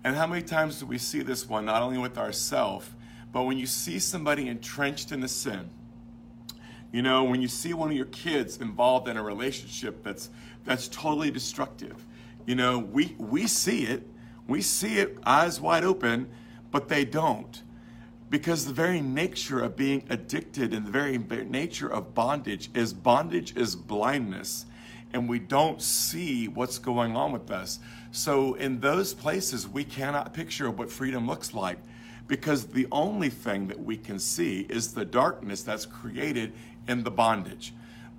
and 0.04 0.14
how 0.14 0.26
many 0.26 0.42
times 0.42 0.78
do 0.78 0.86
we 0.86 0.98
see 0.98 1.22
this 1.22 1.48
one, 1.48 1.64
not 1.64 1.82
only 1.82 1.98
with 1.98 2.18
ourselves, 2.18 2.88
but 3.32 3.42
when 3.44 3.58
you 3.58 3.66
see 3.66 3.98
somebody 3.98 4.46
entrenched 4.46 5.10
in 5.10 5.22
a 5.22 5.28
sin, 5.28 5.70
you 6.94 7.02
know, 7.02 7.24
when 7.24 7.42
you 7.42 7.48
see 7.48 7.74
one 7.74 7.90
of 7.90 7.96
your 7.96 8.06
kids 8.06 8.58
involved 8.58 9.08
in 9.08 9.16
a 9.16 9.22
relationship 9.22 10.04
that's 10.04 10.30
that's 10.64 10.86
totally 10.86 11.28
destructive, 11.28 12.06
you 12.46 12.54
know, 12.54 12.78
we 12.78 13.16
we 13.18 13.48
see 13.48 13.82
it, 13.82 14.06
we 14.46 14.62
see 14.62 15.00
it 15.00 15.18
eyes 15.26 15.60
wide 15.60 15.82
open, 15.82 16.28
but 16.70 16.88
they 16.88 17.04
don't. 17.04 17.62
Because 18.30 18.66
the 18.66 18.72
very 18.72 19.00
nature 19.00 19.58
of 19.58 19.74
being 19.74 20.04
addicted 20.08 20.72
and 20.72 20.86
the 20.86 20.92
very 20.92 21.18
nature 21.18 21.88
of 21.88 22.14
bondage 22.14 22.70
is 22.74 22.92
bondage 22.92 23.56
is 23.56 23.74
blindness, 23.74 24.64
and 25.12 25.28
we 25.28 25.40
don't 25.40 25.82
see 25.82 26.46
what's 26.46 26.78
going 26.78 27.16
on 27.16 27.32
with 27.32 27.50
us. 27.50 27.80
So, 28.12 28.54
in 28.54 28.78
those 28.78 29.14
places, 29.14 29.66
we 29.66 29.82
cannot 29.82 30.32
picture 30.32 30.70
what 30.70 30.92
freedom 30.92 31.26
looks 31.26 31.52
like 31.54 31.78
because 32.26 32.66
the 32.66 32.86
only 32.90 33.28
thing 33.28 33.68
that 33.68 33.82
we 33.82 33.96
can 33.96 34.18
see 34.18 34.66
is 34.68 34.94
the 34.94 35.04
darkness 35.04 35.62
that's 35.62 35.86
created 35.86 36.52
in 36.88 37.04
the 37.04 37.10
bondage. 37.10 37.74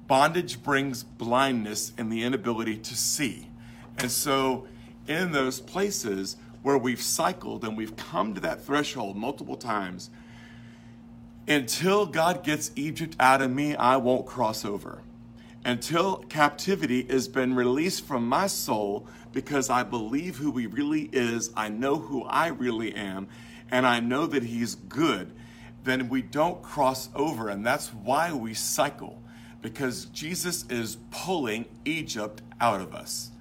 Bondage 0.08 0.62
brings 0.62 1.04
blindness 1.04 1.92
and 1.98 2.12
the 2.12 2.24
inability 2.24 2.78
to 2.78 2.96
see. 2.96 3.48
And 3.98 4.12
so, 4.12 4.68
in 5.08 5.32
those 5.32 5.60
places, 5.60 6.38
where 6.66 6.80
we've 6.80 7.02
cycled 7.02 7.64
and 7.64 7.78
we've 7.78 7.96
come 7.96 8.34
to 8.34 8.42
that 8.42 8.60
threshold 8.60 9.16
multiple 9.16 9.56
times. 9.56 10.10
Until 11.48 12.08
God 12.08 12.44
gets 12.44 12.72
Egypt 12.76 13.16
out 13.20 13.44
of 13.44 13.52
me, 13.52 13.76
I 13.76 13.98
won't 13.98 14.26
cross 14.26 14.66
over. 14.66 15.04
Until 15.64 16.18
captivity 16.24 17.04
has 17.04 17.28
been 17.28 17.54
released 17.54 18.04
from 18.04 18.28
my 18.28 18.48
soul 18.48 19.08
because 19.32 19.70
I 19.70 19.84
believe 19.84 20.38
who 20.38 20.58
He 20.58 20.66
really 20.66 21.08
is, 21.14 21.52
I 21.56 21.70
know 21.70 21.98
who 21.98 22.24
I 22.24 22.48
really 22.48 22.96
am, 22.96 23.28
and 23.72 23.86
I 23.86 24.00
know 24.00 24.27
that 24.27 24.43
He's 24.43 24.75
good. 24.75 25.31
then 25.86 26.10
we 26.10 26.22
don't 26.22 26.62
cross 26.62 27.10
over. 27.15 27.50
And 27.50 27.65
that's 27.65 27.89
why 27.89 28.34
we 28.34 28.53
cycle, 28.53 29.22
because 29.62 30.05
Jesus 30.05 30.65
is 30.69 30.98
pulling 31.12 31.65
Egypt 31.86 32.41
out 32.60 32.81
of 32.81 32.93
us. 32.93 33.31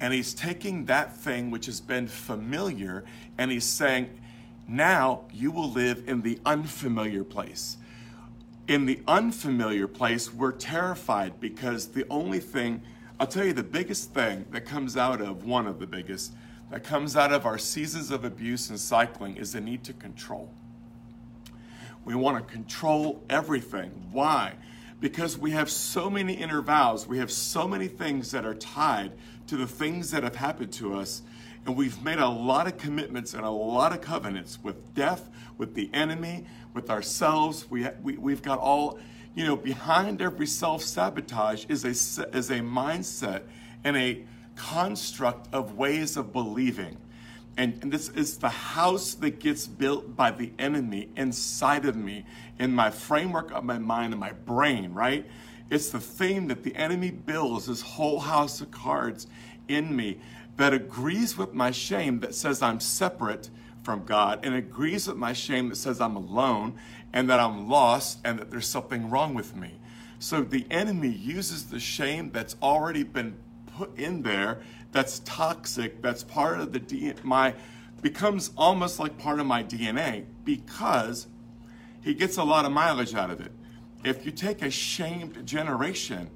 And 0.00 0.12
he's 0.12 0.34
taking 0.34 0.84
that 0.86 1.16
thing 1.16 1.50
which 1.50 1.66
has 1.66 1.80
been 1.80 2.08
familiar 2.08 3.04
and 3.38 3.50
he's 3.50 3.64
saying, 3.64 4.10
now 4.66 5.22
you 5.32 5.50
will 5.50 5.70
live 5.70 6.02
in 6.06 6.22
the 6.22 6.38
unfamiliar 6.44 7.24
place. 7.24 7.76
In 8.66 8.86
the 8.86 9.00
unfamiliar 9.06 9.86
place, 9.86 10.32
we're 10.32 10.52
terrified 10.52 11.38
because 11.38 11.88
the 11.88 12.06
only 12.10 12.40
thing, 12.40 12.82
I'll 13.20 13.26
tell 13.26 13.44
you, 13.44 13.52
the 13.52 13.62
biggest 13.62 14.12
thing 14.12 14.46
that 14.50 14.64
comes 14.64 14.96
out 14.96 15.20
of, 15.20 15.44
one 15.44 15.66
of 15.66 15.78
the 15.78 15.86
biggest, 15.86 16.32
that 16.70 16.82
comes 16.82 17.16
out 17.16 17.32
of 17.32 17.46
our 17.46 17.58
seasons 17.58 18.10
of 18.10 18.24
abuse 18.24 18.70
and 18.70 18.78
cycling 18.78 19.36
is 19.36 19.52
the 19.52 19.60
need 19.60 19.84
to 19.84 19.92
control. 19.92 20.50
We 22.04 22.14
want 22.14 22.46
to 22.46 22.52
control 22.52 23.22
everything. 23.30 23.90
Why? 24.12 24.54
Because 25.00 25.38
we 25.38 25.50
have 25.52 25.70
so 25.70 26.08
many 26.08 26.34
inner 26.34 26.62
vows, 26.62 27.06
we 27.06 27.18
have 27.18 27.30
so 27.30 27.66
many 27.68 27.88
things 27.88 28.30
that 28.30 28.44
are 28.44 28.54
tied 28.54 29.12
to 29.46 29.56
the 29.56 29.66
things 29.66 30.10
that 30.10 30.22
have 30.22 30.36
happened 30.36 30.72
to 30.74 30.94
us, 30.94 31.22
and 31.66 31.76
we've 31.76 32.02
made 32.02 32.18
a 32.18 32.28
lot 32.28 32.66
of 32.66 32.76
commitments 32.76 33.34
and 33.34 33.44
a 33.44 33.50
lot 33.50 33.92
of 33.92 34.00
covenants 34.00 34.58
with 34.62 34.94
death, 34.94 35.30
with 35.56 35.74
the 35.74 35.90
enemy, 35.92 36.46
with 36.74 36.90
ourselves. 36.90 37.70
We, 37.70 37.86
we, 38.02 38.16
we've 38.18 38.42
got 38.42 38.58
all, 38.58 38.98
you 39.34 39.44
know, 39.44 39.56
behind 39.56 40.20
every 40.20 40.46
self 40.46 40.82
sabotage 40.82 41.66
is 41.68 41.84
a, 41.84 42.28
is 42.36 42.50
a 42.50 42.60
mindset 42.60 43.42
and 43.82 43.96
a 43.96 44.24
construct 44.56 45.52
of 45.52 45.76
ways 45.76 46.16
of 46.16 46.32
believing. 46.32 46.96
And, 47.56 47.78
and, 47.82 47.92
this 47.92 48.08
is 48.08 48.38
the 48.38 48.48
house 48.48 49.14
that 49.14 49.38
gets 49.38 49.66
built 49.66 50.16
by 50.16 50.32
the 50.32 50.52
enemy 50.58 51.08
inside 51.16 51.84
of 51.84 51.94
me, 51.94 52.24
in 52.58 52.74
my 52.74 52.90
framework 52.90 53.52
of 53.52 53.62
my 53.62 53.78
mind 53.78 54.12
and 54.12 54.18
my 54.18 54.32
brain, 54.32 54.92
right? 54.92 55.24
It's 55.70 55.90
the 55.90 56.00
thing 56.00 56.48
that 56.48 56.64
the 56.64 56.74
enemy 56.74 57.10
builds, 57.12 57.66
this 57.66 57.80
whole 57.80 58.18
house 58.20 58.60
of 58.60 58.70
cards 58.72 59.28
in 59.68 59.94
me 59.94 60.18
that 60.56 60.72
agrees 60.72 61.36
with 61.36 61.54
my 61.54 61.70
shame 61.70 62.20
that 62.20 62.34
says 62.34 62.62
I'm 62.62 62.80
separate 62.80 63.50
from 63.82 64.04
God 64.04 64.44
and 64.44 64.54
agrees 64.54 65.06
with 65.06 65.16
my 65.16 65.32
shame 65.32 65.68
that 65.68 65.76
says 65.76 66.00
I'm 66.00 66.16
alone 66.16 66.74
and 67.12 67.28
that 67.30 67.40
I'm 67.40 67.68
lost 67.68 68.18
and 68.24 68.38
that 68.38 68.50
there's 68.50 68.66
something 68.66 69.10
wrong 69.10 69.34
with 69.34 69.54
me. 69.54 69.78
So 70.18 70.42
the 70.42 70.66
enemy 70.70 71.10
uses 71.10 71.66
the 71.66 71.80
shame 71.80 72.30
that's 72.32 72.56
already 72.62 73.02
been 73.02 73.36
in 73.96 74.22
there 74.22 74.60
that's 74.92 75.20
toxic, 75.20 76.00
that's 76.02 76.22
part 76.22 76.60
of 76.60 76.72
the 76.72 76.80
DNA, 76.80 77.22
my 77.24 77.54
becomes 78.00 78.50
almost 78.56 79.00
like 79.00 79.16
part 79.16 79.40
of 79.40 79.46
my 79.46 79.64
DNA 79.64 80.26
because 80.44 81.26
he 82.02 82.12
gets 82.12 82.36
a 82.36 82.44
lot 82.44 82.66
of 82.66 82.70
mileage 82.70 83.14
out 83.14 83.30
of 83.30 83.40
it. 83.40 83.50
If 84.04 84.26
you 84.26 84.30
take 84.30 84.60
a 84.60 84.70
shamed 84.70 85.46
generation, 85.46 86.28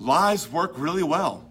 lies 0.00 0.50
work 0.50 0.72
really 0.76 1.04
well. 1.04 1.48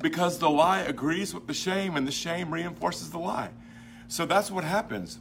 Because 0.00 0.38
the 0.38 0.48
lie 0.48 0.80
agrees 0.80 1.34
with 1.34 1.48
the 1.48 1.54
shame 1.54 1.96
and 1.96 2.06
the 2.06 2.12
shame 2.12 2.52
reinforces 2.52 3.10
the 3.10 3.18
lie. 3.18 3.50
So 4.06 4.24
that's 4.24 4.52
what 4.52 4.62
happens. 4.62 5.18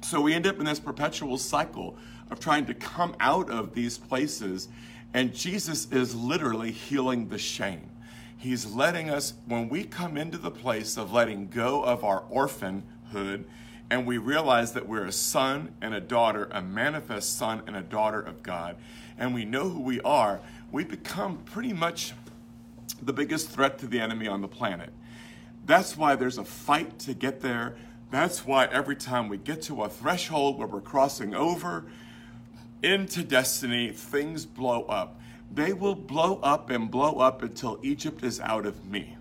So 0.00 0.22
we 0.22 0.32
end 0.32 0.46
up 0.46 0.58
in 0.58 0.64
this 0.64 0.80
perpetual 0.80 1.36
cycle 1.36 1.98
of 2.30 2.40
trying 2.40 2.64
to 2.66 2.74
come 2.74 3.14
out 3.20 3.50
of 3.50 3.74
these 3.74 3.98
places 3.98 4.68
and 5.14 5.34
Jesus 5.34 5.90
is 5.90 6.14
literally 6.14 6.70
healing 6.70 7.28
the 7.28 7.38
shame. 7.38 7.90
He's 8.36 8.66
letting 8.66 9.10
us, 9.10 9.34
when 9.46 9.68
we 9.68 9.84
come 9.84 10.16
into 10.16 10.38
the 10.38 10.50
place 10.50 10.96
of 10.96 11.12
letting 11.12 11.48
go 11.48 11.82
of 11.82 12.04
our 12.04 12.24
orphanhood, 12.30 13.44
and 13.90 14.06
we 14.06 14.18
realize 14.18 14.72
that 14.72 14.86
we're 14.86 15.06
a 15.06 15.12
son 15.12 15.74
and 15.80 15.94
a 15.94 16.00
daughter, 16.00 16.48
a 16.52 16.60
manifest 16.60 17.36
son 17.36 17.62
and 17.66 17.74
a 17.74 17.80
daughter 17.80 18.20
of 18.20 18.42
God, 18.42 18.76
and 19.18 19.34
we 19.34 19.44
know 19.44 19.68
who 19.68 19.80
we 19.80 20.00
are, 20.02 20.40
we 20.70 20.84
become 20.84 21.38
pretty 21.38 21.72
much 21.72 22.12
the 23.02 23.12
biggest 23.12 23.48
threat 23.48 23.78
to 23.78 23.86
the 23.86 24.00
enemy 24.00 24.28
on 24.28 24.40
the 24.40 24.48
planet. 24.48 24.92
That's 25.64 25.96
why 25.96 26.14
there's 26.16 26.38
a 26.38 26.44
fight 26.44 26.98
to 27.00 27.14
get 27.14 27.40
there. 27.40 27.76
That's 28.10 28.46
why 28.46 28.66
every 28.66 28.96
time 28.96 29.28
we 29.28 29.36
get 29.36 29.62
to 29.62 29.82
a 29.82 29.88
threshold 29.88 30.58
where 30.58 30.66
we're 30.66 30.80
crossing 30.80 31.34
over, 31.34 31.84
into 32.82 33.22
destiny, 33.22 33.90
things 33.90 34.46
blow 34.46 34.82
up. 34.84 35.20
They 35.52 35.72
will 35.72 35.94
blow 35.94 36.38
up 36.42 36.70
and 36.70 36.90
blow 36.90 37.18
up 37.18 37.42
until 37.42 37.78
Egypt 37.82 38.22
is 38.22 38.40
out 38.40 38.66
of 38.66 38.84
me. 38.84 39.16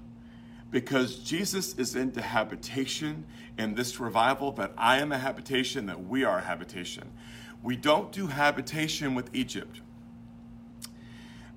Because 0.70 1.18
Jesus 1.18 1.76
is 1.78 1.96
into 1.96 2.22
habitation 2.22 3.26
in 3.58 3.76
this 3.76 4.00
revival, 4.00 4.52
that 4.54 4.74
I 4.78 5.00
am 5.00 5.12
a 5.12 5.18
habitation, 5.18 5.86
that 5.86 6.06
we 6.06 6.24
are 6.24 6.40
a 6.40 6.42
habitation. 6.42 7.10
We 7.64 7.76
don't 7.76 8.12
do 8.12 8.28
habitation 8.28 9.16
with 9.16 9.34
Egypt. 9.34 9.82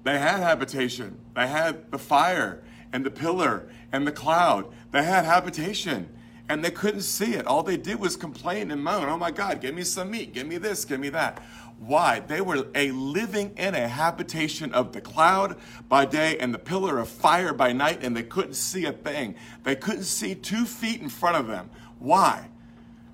They 0.02 0.19
had 0.19 0.40
habitation, 0.40 1.19
they 1.35 1.47
had 1.47 1.90
the 1.90 1.99
fire 1.99 2.62
and 2.92 3.04
the 3.04 3.11
pillar 3.11 3.69
and 3.92 4.07
the 4.07 4.12
cloud, 4.12 4.73
they 4.92 5.02
had 5.02 5.25
habitation 5.25 6.09
and 6.50 6.64
they 6.64 6.71
couldn't 6.73 7.02
see 7.02 7.35
it. 7.35 7.47
All 7.47 7.62
they 7.62 7.76
did 7.76 8.00
was 8.00 8.16
complain 8.16 8.73
and 8.73 8.83
moan, 8.83 9.09
Oh 9.09 9.16
my 9.16 9.30
God, 9.30 9.61
give 9.61 9.73
me 9.73 9.85
some 9.85 10.11
meat, 10.11 10.35
give 10.35 10.49
me 10.49 10.59
this, 10.59 10.85
give 10.85 10.99
me 10.99 11.09
that. 11.11 11.38
Why? 11.78 12.19
They 12.19 12.40
were 12.40 12.66
a 12.75 12.90
living 12.90 13.52
in 13.57 13.76
a 13.76 13.87
habitation 13.87 14.75
of 14.75 14.92
the 14.92 15.00
cloud 15.00 15.57
by 15.88 16.07
day 16.07 16.37
and 16.38 16.52
the 16.52 16.59
pillar 16.59 16.99
of 16.99 17.09
fire 17.09 17.54
by 17.54 17.73
night, 17.73 18.02
and 18.02 18.16
they 18.16 18.25
couldn't 18.25 18.54
see 18.54 18.85
a 18.85 18.92
thing. 18.92 19.37
They 19.62 19.76
couldn't 19.76 20.02
see 20.02 20.35
two 20.35 20.64
feet 20.64 21.00
in 21.00 21.09
front 21.09 21.37
of 21.37 21.47
them. 21.47 21.71
Why? 22.00 22.49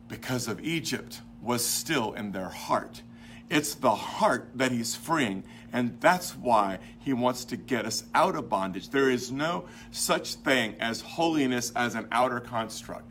Because 0.08 0.48
of 0.48 0.58
Egypt 0.60 1.20
was 1.42 1.64
still 1.64 2.14
in 2.14 2.32
their 2.32 2.48
heart. 2.48 3.02
It's 3.50 3.74
the 3.74 3.94
heart 3.94 4.48
that 4.54 4.72
he's 4.72 4.96
freeing, 4.96 5.44
and 5.74 6.00
that's 6.00 6.34
why 6.34 6.78
he 6.98 7.12
wants 7.12 7.44
to 7.44 7.58
get 7.58 7.84
us 7.84 8.04
out 8.14 8.34
of 8.34 8.48
bondage. 8.48 8.88
There 8.88 9.10
is 9.10 9.30
no 9.30 9.66
such 9.90 10.36
thing 10.36 10.74
as 10.80 11.02
holiness 11.02 11.70
as 11.76 11.94
an 11.94 12.08
outer 12.10 12.40
construct. 12.40 13.04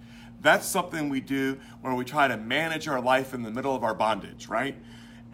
That's 0.45 0.65
something 0.67 1.09
we 1.09 1.19
do 1.19 1.59
when 1.81 1.95
we 1.95 2.05
try 2.05 2.29
to 2.29 2.37
manage 2.37 2.87
our 2.87 3.01
life 3.01 3.33
in 3.33 3.43
the 3.43 3.51
middle 3.51 3.75
of 3.75 3.83
our 3.83 3.93
bondage, 3.93 4.47
right? 4.47 4.75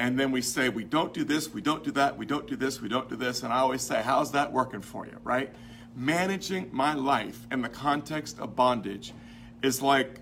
and 0.01 0.20
then 0.20 0.32
we 0.32 0.41
say 0.41 0.68
we 0.68 0.84
don't 0.84 1.13
do 1.13 1.24
this, 1.24 1.53
we 1.53 1.62
don't 1.62 1.84
do 1.84 1.91
that, 1.91 2.18
we 2.18 2.25
don't 2.25 2.48
do 2.48 2.56
this, 2.56 2.82
we 2.82 2.89
don't 2.89 3.08
do 3.08 3.15
this, 3.15 3.44
and 3.44 3.53
I 3.53 3.60
always 3.60 3.84
say, 3.84 4.01
how's 4.01 4.32
that 4.32 4.51
working 4.51 4.82
for 4.82 5.06
you, 5.06 5.15
right? 5.24 5.53
Managing 5.96 6.70
my 6.72 6.96
life 6.96 7.46
in 7.51 7.62
the 7.62 7.70
context 7.70 8.39
of 8.39 8.56
bondage 8.56 9.13
is 9.62 9.80
like 9.80 10.20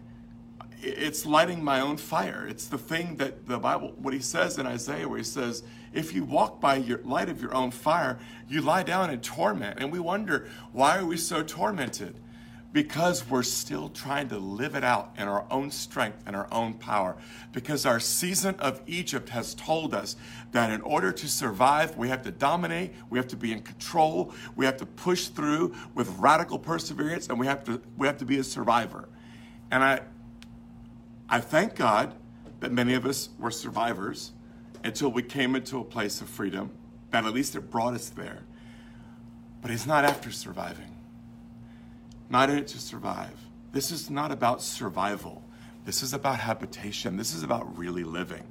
it's 0.81 1.25
lighting 1.25 1.63
my 1.63 1.79
own 1.79 1.96
fire. 1.96 2.46
It's 2.48 2.67
the 2.67 2.77
thing 2.77 3.15
that 3.17 3.46
the 3.48 3.58
Bible, 3.58 3.93
what 3.98 4.13
he 4.13 4.19
says 4.19 4.58
in 4.58 4.65
Isaiah, 4.67 5.08
where 5.08 5.17
he 5.17 5.24
says, 5.24 5.63
if 5.93 6.13
you 6.13 6.25
walk 6.25 6.60
by 6.60 6.75
your 6.75 7.00
light 7.03 7.29
of 7.29 7.41
your 7.41 7.53
own 7.53 7.72
fire, 7.72 8.19
you 8.50 8.62
lie 8.62 8.84
down 8.84 9.10
in 9.10 9.22
torment. 9.22 9.79
And 9.79 9.91
we 9.91 10.00
wonder, 10.00 10.48
why 10.74 10.98
are 10.98 11.05
we 11.05 11.17
so 11.17 11.41
tormented? 11.41 12.15
Because 12.72 13.28
we're 13.28 13.44
still 13.44 13.90
trying 13.90 14.30
to 14.30 14.38
live 14.38 14.76
it 14.76 14.84
out 14.84 15.14
in 15.18 15.28
our 15.28 15.46
own 15.50 15.72
strength 15.72 16.22
and 16.28 16.36
our 16.36 16.48
own 16.52 16.74
power. 16.76 17.16
Because 17.52 17.86
our 17.86 18.00
season 18.00 18.56
of 18.60 18.82
Egypt 18.86 19.30
has 19.30 19.56
told 19.56 19.94
us 19.94 20.16
that 20.52 20.72
in 20.72 20.82
order 20.82 21.12
to 21.12 21.28
survive, 21.28 21.98
we 21.98 22.10
have 22.10 22.22
to 22.24 22.32
dominate, 22.32 22.94
we 23.10 23.18
have 23.18 23.28
to 23.30 23.36
be 23.36 23.52
in 23.52 23.62
control, 23.62 24.34
we 24.56 24.66
have 24.66 24.78
to 24.78 24.86
push 24.86 25.28
through 25.28 25.74
with 25.96 26.10
radical 26.20 26.60
perseverance, 26.60 27.28
and 27.28 27.40
we 27.40 27.48
have 27.48 27.64
to 27.64 27.82
we 27.98 28.06
have 28.06 28.18
to 28.18 28.26
be 28.26 28.38
a 28.38 28.44
survivor. 28.44 29.10
And 29.72 29.84
I 29.84 30.02
I 31.28 31.40
thank 31.40 31.76
God 31.76 32.14
that 32.60 32.72
many 32.72 32.94
of 32.94 33.06
us 33.06 33.30
were 33.40 33.52
survivors 33.52 34.32
until 34.84 35.12
we 35.12 35.24
came 35.24 35.56
into 35.56 35.80
a 35.80 35.84
place 35.84 36.22
of 36.22 36.30
freedom, 36.30 36.70
that 37.12 37.26
at 37.26 37.34
least 37.34 37.56
it 37.56 37.72
brought 37.72 37.96
us 37.96 38.10
there. 38.10 38.44
But 39.62 39.72
it's 39.72 39.88
not 39.88 40.06
after 40.06 40.32
surviving 40.32 40.99
not 42.29 42.50
in 42.50 42.57
it 42.57 42.67
to 42.67 42.79
survive. 42.79 43.38
This 43.71 43.91
is 43.91 44.09
not 44.09 44.31
about 44.31 44.62
survival. 44.62 45.43
This 45.86 46.03
is 46.03 46.13
about 46.13 46.39
habitation. 46.39 47.17
This 47.17 47.33
is 47.33 47.43
about 47.43 47.77
really 47.77 48.03
living. 48.03 48.43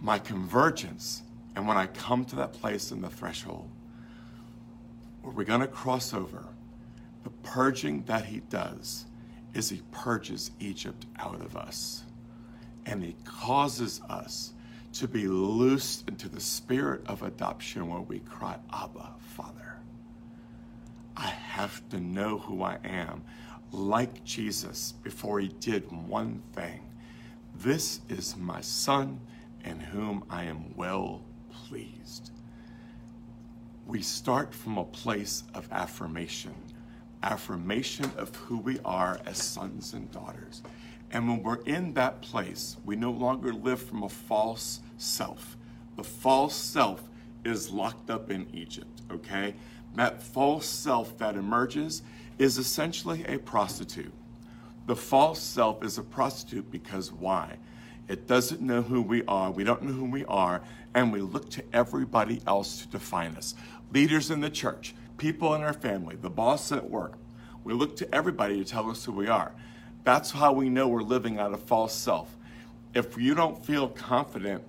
My 0.00 0.18
convergence, 0.18 1.22
and 1.56 1.66
when 1.66 1.76
I 1.76 1.86
come 1.86 2.24
to 2.26 2.36
that 2.36 2.52
place 2.52 2.90
in 2.90 3.00
the 3.00 3.10
threshold 3.10 3.68
where 5.22 5.32
we're 5.32 5.44
going 5.44 5.60
to 5.60 5.66
cross 5.66 6.12
over, 6.12 6.44
the 7.22 7.30
purging 7.30 8.02
that 8.04 8.24
he 8.24 8.40
does 8.40 9.06
is 9.54 9.68
he 9.68 9.82
purges 9.92 10.50
Egypt 10.60 11.06
out 11.18 11.40
of 11.40 11.56
us. 11.56 12.04
And 12.84 13.02
he 13.02 13.14
causes 13.24 14.00
us 14.08 14.54
to 14.94 15.06
be 15.06 15.28
loosed 15.28 16.08
into 16.08 16.28
the 16.28 16.40
spirit 16.40 17.02
of 17.06 17.22
adoption 17.22 17.88
where 17.88 18.00
we 18.00 18.18
cry, 18.20 18.56
Abba, 18.72 19.14
Father. 19.36 19.71
Have 21.52 21.86
to 21.90 22.00
know 22.00 22.38
who 22.38 22.62
I 22.62 22.78
am, 22.82 23.24
like 23.72 24.24
Jesus 24.24 24.92
before 24.92 25.38
he 25.38 25.48
did 25.48 25.92
one 25.92 26.40
thing. 26.54 26.80
This 27.54 28.00
is 28.08 28.38
my 28.38 28.62
Son 28.62 29.20
in 29.62 29.78
whom 29.78 30.24
I 30.30 30.44
am 30.44 30.74
well 30.74 31.20
pleased. 31.50 32.30
We 33.86 34.00
start 34.00 34.54
from 34.54 34.78
a 34.78 34.84
place 34.86 35.44
of 35.52 35.68
affirmation, 35.70 36.54
affirmation 37.22 38.10
of 38.16 38.34
who 38.34 38.56
we 38.56 38.78
are 38.82 39.20
as 39.26 39.36
sons 39.36 39.92
and 39.92 40.10
daughters. 40.10 40.62
And 41.10 41.28
when 41.28 41.42
we're 41.42 41.62
in 41.64 41.92
that 41.92 42.22
place, 42.22 42.78
we 42.82 42.96
no 42.96 43.10
longer 43.10 43.52
live 43.52 43.82
from 43.82 44.04
a 44.04 44.08
false 44.08 44.80
self. 44.96 45.58
The 45.98 46.04
false 46.04 46.56
self 46.56 47.10
is 47.44 47.70
locked 47.70 48.10
up 48.10 48.30
in 48.30 48.46
Egypt, 48.52 49.02
okay? 49.10 49.54
That 49.94 50.22
false 50.22 50.66
self 50.66 51.18
that 51.18 51.36
emerges 51.36 52.02
is 52.38 52.58
essentially 52.58 53.24
a 53.26 53.38
prostitute. 53.38 54.12
The 54.86 54.96
false 54.96 55.40
self 55.40 55.84
is 55.84 55.98
a 55.98 56.02
prostitute 56.02 56.70
because 56.70 57.12
why? 57.12 57.58
It 58.08 58.26
doesn't 58.26 58.60
know 58.60 58.82
who 58.82 59.00
we 59.00 59.22
are. 59.26 59.50
We 59.50 59.64
don't 59.64 59.82
know 59.82 59.92
who 59.92 60.10
we 60.10 60.24
are. 60.24 60.62
And 60.94 61.12
we 61.12 61.20
look 61.20 61.50
to 61.50 61.64
everybody 61.72 62.42
else 62.46 62.82
to 62.82 62.88
define 62.88 63.36
us. 63.36 63.54
Leaders 63.92 64.30
in 64.30 64.40
the 64.40 64.50
church, 64.50 64.94
people 65.18 65.54
in 65.54 65.62
our 65.62 65.72
family, 65.72 66.16
the 66.16 66.30
boss 66.30 66.72
at 66.72 66.90
work. 66.90 67.14
We 67.64 67.72
look 67.74 67.96
to 67.98 68.14
everybody 68.14 68.62
to 68.62 68.68
tell 68.68 68.90
us 68.90 69.04
who 69.04 69.12
we 69.12 69.28
are. 69.28 69.52
That's 70.04 70.32
how 70.32 70.52
we 70.52 70.68
know 70.68 70.88
we're 70.88 71.02
living 71.02 71.38
out 71.38 71.52
of 71.52 71.62
false 71.62 71.94
self. 71.94 72.36
If 72.92 73.16
you 73.16 73.34
don't 73.34 73.64
feel 73.64 73.88
confident 73.88 74.64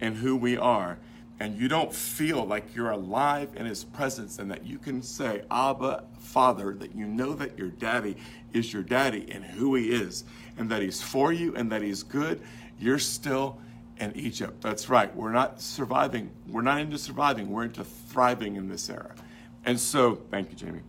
in 0.00 0.16
who 0.16 0.36
we 0.36 0.56
are, 0.56 0.98
and 1.38 1.58
you 1.58 1.68
don't 1.68 1.92
feel 1.92 2.44
like 2.44 2.74
you're 2.74 2.90
alive 2.90 3.50
in 3.56 3.66
his 3.66 3.84
presence 3.84 4.38
and 4.38 4.50
that 4.50 4.66
you 4.66 4.78
can 4.78 5.02
say, 5.02 5.42
Abba, 5.50 6.04
Father, 6.18 6.74
that 6.74 6.94
you 6.94 7.06
know 7.06 7.34
that 7.34 7.58
your 7.58 7.68
daddy 7.68 8.16
is 8.54 8.72
your 8.72 8.82
daddy 8.82 9.26
and 9.30 9.44
who 9.44 9.74
he 9.74 9.90
is, 9.90 10.24
and 10.56 10.70
that 10.70 10.80
he's 10.80 11.02
for 11.02 11.32
you 11.32 11.54
and 11.54 11.70
that 11.70 11.82
he's 11.82 12.02
good, 12.02 12.40
you're 12.78 12.98
still 12.98 13.58
in 13.98 14.14
Egypt. 14.16 14.62
That's 14.62 14.88
right. 14.88 15.14
We're 15.14 15.32
not 15.32 15.60
surviving. 15.60 16.30
We're 16.48 16.62
not 16.62 16.80
into 16.80 16.98
surviving. 16.98 17.50
We're 17.50 17.64
into 17.64 17.84
thriving 17.84 18.56
in 18.56 18.68
this 18.68 18.88
era. 18.88 19.14
And 19.64 19.78
so, 19.78 20.16
thank 20.30 20.50
you, 20.50 20.56
Jamie. 20.56 20.82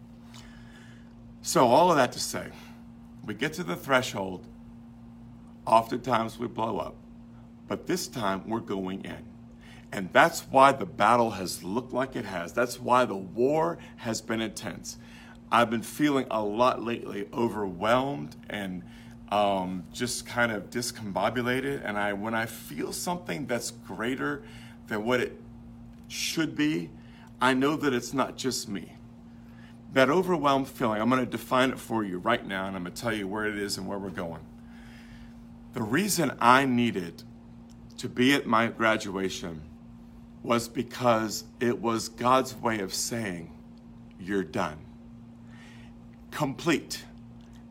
So, 1.41 1.67
all 1.67 1.89
of 1.89 1.97
that 1.97 2.11
to 2.13 2.19
say, 2.19 2.47
we 3.25 3.33
get 3.33 3.53
to 3.53 3.63
the 3.63 3.75
threshold, 3.75 4.45
oftentimes 5.65 6.37
we 6.37 6.47
blow 6.47 6.77
up, 6.77 6.95
but 7.67 7.87
this 7.87 8.07
time 8.07 8.47
we're 8.47 8.59
going 8.59 9.03
in. 9.03 9.23
And 9.91 10.09
that's 10.11 10.41
why 10.41 10.73
the 10.73 10.85
battle 10.85 11.31
has 11.31 11.63
looked 11.63 11.93
like 11.93 12.15
it 12.15 12.25
has. 12.25 12.53
That's 12.53 12.79
why 12.79 13.05
the 13.05 13.15
war 13.15 13.77
has 13.97 14.21
been 14.21 14.41
intense. 14.41 14.97
I've 15.51 15.69
been 15.69 15.81
feeling 15.81 16.27
a 16.29 16.43
lot 16.43 16.83
lately 16.83 17.27
overwhelmed 17.33 18.35
and 18.49 18.83
um, 19.29 19.85
just 19.93 20.25
kind 20.25 20.51
of 20.51 20.69
discombobulated. 20.69 21.81
And 21.85 21.97
I, 21.97 22.13
when 22.13 22.33
I 22.33 22.45
feel 22.45 22.91
something 22.91 23.45
that's 23.45 23.71
greater 23.71 24.43
than 24.87 25.05
what 25.05 25.21
it 25.21 25.39
should 26.09 26.55
be, 26.55 26.89
I 27.39 27.53
know 27.53 27.75
that 27.77 27.93
it's 27.93 28.13
not 28.13 28.35
just 28.35 28.67
me. 28.67 28.93
That 29.93 30.09
overwhelmed 30.09 30.67
feeling, 30.67 31.01
I'm 31.01 31.09
going 31.09 31.23
to 31.23 31.31
define 31.31 31.69
it 31.69 31.79
for 31.79 32.03
you 32.03 32.17
right 32.17 32.45
now, 32.45 32.67
and 32.67 32.75
I'm 32.75 32.83
going 32.83 32.93
to 32.93 33.01
tell 33.01 33.13
you 33.13 33.27
where 33.27 33.45
it 33.45 33.57
is 33.57 33.77
and 33.77 33.87
where 33.87 33.97
we're 33.97 34.09
going. 34.09 34.41
The 35.73 35.81
reason 35.81 36.33
I 36.41 36.65
needed 36.65 37.23
to 37.99 38.09
be 38.09 38.33
at 38.33 38.45
my 38.45 38.67
graduation 38.67 39.61
was 40.47 40.69
because 40.69 41.43
it 41.59 41.81
was 41.81 42.07
God's 42.07 42.55
way 42.55 42.79
of 42.79 42.93
saying, 42.93 43.51
You're 44.19 44.45
done. 44.45 44.79
Complete. 46.31 47.03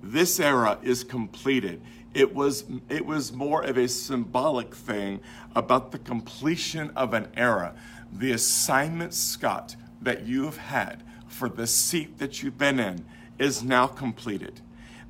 This 0.03 0.39
era 0.39 0.79
is 0.83 1.03
completed. 1.03 1.81
It 2.13 2.35
was, 2.35 2.65
it 2.89 3.05
was 3.05 3.33
more 3.33 3.63
of 3.63 3.77
a 3.77 3.89
symbolic 3.89 4.75
thing 4.75 5.21
about 5.55 5.91
the 5.91 5.99
completion 5.99 6.91
of 6.95 7.15
an 7.15 7.29
era. 7.37 7.75
The 8.13 8.33
assignment, 8.33 9.15
Scott, 9.15 9.77
that 10.03 10.25
you 10.25 10.45
have 10.45 10.59
had 10.59 11.03
for 11.27 11.49
the 11.49 11.67
seat 11.67 12.19
that 12.19 12.43
you've 12.43 12.59
been 12.59 12.79
in 12.79 13.05
is 13.39 13.63
now 13.63 13.87
completed. 13.87 14.61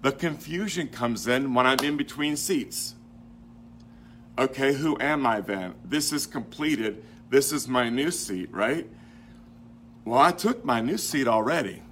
The 0.02 0.12
confusion 0.12 0.88
comes 0.88 1.26
in 1.26 1.52
when 1.52 1.66
I'm 1.66 1.80
in 1.80 1.96
between 1.96 2.36
seats. 2.36 2.94
Okay, 4.38 4.74
who 4.74 4.98
am 5.00 5.26
I 5.26 5.40
then? 5.40 5.74
This 5.84 6.12
is 6.12 6.26
completed 6.26 7.02
this 7.30 7.52
is 7.52 7.68
my 7.68 7.88
new 7.88 8.10
seat, 8.10 8.48
right? 8.52 8.88
Well, 10.04 10.20
I 10.20 10.30
took 10.30 10.64
my 10.64 10.80
new 10.80 10.96
seat 10.96 11.26
already. 11.26 11.82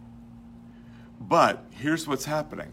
But 1.20 1.64
here's 1.70 2.06
what's 2.06 2.26
happening. 2.26 2.72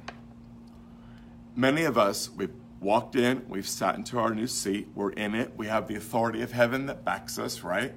Many 1.55 1.83
of 1.83 1.97
us, 1.97 2.29
we've 2.29 2.53
walked 2.79 3.15
in, 3.15 3.43
we've 3.47 3.67
sat 3.67 3.95
into 3.95 4.17
our 4.17 4.33
new 4.33 4.47
seat, 4.47 4.89
we're 4.95 5.11
in 5.11 5.35
it, 5.35 5.53
we 5.55 5.67
have 5.67 5.87
the 5.87 5.95
authority 5.95 6.41
of 6.41 6.51
heaven 6.51 6.85
that 6.87 7.05
backs 7.05 7.37
us, 7.39 7.61
right? 7.63 7.93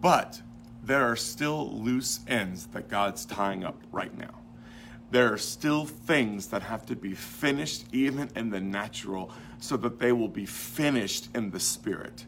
But 0.00 0.40
there 0.82 1.04
are 1.10 1.16
still 1.16 1.70
loose 1.72 2.20
ends 2.26 2.66
that 2.68 2.88
God's 2.88 3.24
tying 3.26 3.64
up 3.64 3.80
right 3.92 4.16
now. 4.16 4.40
There 5.10 5.32
are 5.32 5.38
still 5.38 5.84
things 5.84 6.46
that 6.48 6.62
have 6.62 6.86
to 6.86 6.96
be 6.96 7.14
finished, 7.14 7.84
even 7.92 8.30
in 8.36 8.50
the 8.50 8.60
natural, 8.60 9.32
so 9.58 9.76
that 9.78 9.98
they 9.98 10.12
will 10.12 10.28
be 10.28 10.46
finished 10.46 11.28
in 11.34 11.50
the 11.50 11.60
spirit. 11.60 12.26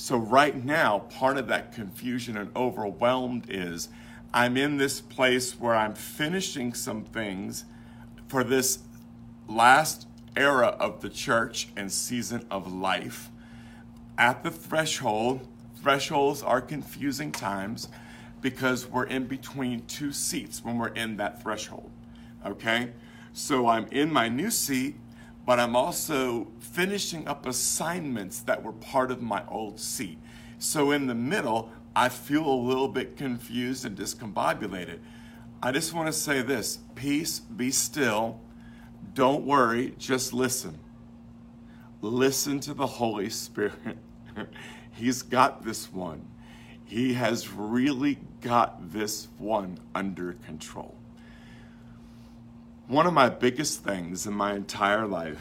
So, 0.00 0.16
right 0.16 0.64
now, 0.64 1.00
part 1.00 1.36
of 1.36 1.46
that 1.48 1.74
confusion 1.74 2.38
and 2.38 2.50
overwhelmed 2.56 3.50
is 3.50 3.90
I'm 4.32 4.56
in 4.56 4.78
this 4.78 4.98
place 4.98 5.60
where 5.60 5.74
I'm 5.74 5.92
finishing 5.92 6.72
some 6.72 7.04
things 7.04 7.66
for 8.26 8.42
this 8.42 8.78
last 9.46 10.08
era 10.34 10.68
of 10.68 11.02
the 11.02 11.10
church 11.10 11.68
and 11.76 11.92
season 11.92 12.46
of 12.50 12.72
life. 12.72 13.28
At 14.16 14.42
the 14.42 14.50
threshold, 14.50 15.46
thresholds 15.82 16.42
are 16.42 16.62
confusing 16.62 17.30
times 17.30 17.88
because 18.40 18.86
we're 18.86 19.04
in 19.04 19.26
between 19.26 19.84
two 19.84 20.12
seats 20.12 20.64
when 20.64 20.78
we're 20.78 20.94
in 20.94 21.18
that 21.18 21.42
threshold. 21.42 21.90
Okay? 22.46 22.92
So 23.34 23.66
I'm 23.66 23.86
in 23.88 24.10
my 24.10 24.30
new 24.30 24.50
seat 24.50 24.96
but 25.50 25.58
I'm 25.58 25.74
also 25.74 26.46
finishing 26.60 27.26
up 27.26 27.44
assignments 27.44 28.38
that 28.42 28.62
were 28.62 28.70
part 28.70 29.10
of 29.10 29.20
my 29.20 29.42
old 29.48 29.80
seat. 29.80 30.16
So 30.60 30.92
in 30.92 31.08
the 31.08 31.14
middle, 31.16 31.72
I 31.96 32.08
feel 32.08 32.46
a 32.46 32.54
little 32.54 32.86
bit 32.86 33.16
confused 33.16 33.84
and 33.84 33.98
discombobulated. 33.98 35.00
I 35.60 35.72
just 35.72 35.92
want 35.92 36.06
to 36.06 36.12
say 36.12 36.40
this 36.40 36.78
peace, 36.94 37.40
be 37.40 37.72
still. 37.72 38.40
Don't 39.12 39.44
worry, 39.44 39.92
just 39.98 40.32
listen. 40.32 40.78
Listen 42.00 42.60
to 42.60 42.72
the 42.72 42.86
Holy 42.86 43.28
Spirit. 43.28 43.98
He's 44.92 45.22
got 45.22 45.64
this 45.64 45.92
one. 45.92 46.28
He 46.84 47.14
has 47.14 47.50
really 47.50 48.20
got 48.40 48.92
this 48.92 49.26
one 49.36 49.80
under 49.96 50.34
control. 50.34 50.99
One 52.90 53.06
of 53.06 53.12
my 53.12 53.28
biggest 53.28 53.84
things 53.84 54.26
in 54.26 54.34
my 54.34 54.52
entire 54.56 55.06
life, 55.06 55.40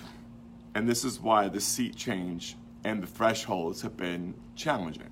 and 0.75 0.87
this 0.87 1.03
is 1.03 1.19
why 1.19 1.47
the 1.47 1.59
seat 1.59 1.95
change 1.95 2.55
and 2.83 3.01
the 3.01 3.07
thresholds 3.07 3.81
have 3.81 3.97
been 3.97 4.35
challenging, 4.55 5.09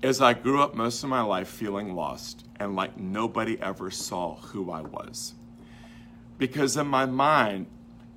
is 0.00 0.22
I 0.22 0.32
grew 0.32 0.62
up 0.62 0.74
most 0.74 1.02
of 1.02 1.10
my 1.10 1.20
life 1.20 1.46
feeling 1.46 1.94
lost 1.94 2.46
and 2.58 2.74
like 2.74 2.98
nobody 2.98 3.60
ever 3.60 3.90
saw 3.90 4.36
who 4.36 4.70
I 4.70 4.80
was. 4.80 5.34
Because 6.38 6.74
in 6.74 6.86
my 6.86 7.04
mind, 7.04 7.66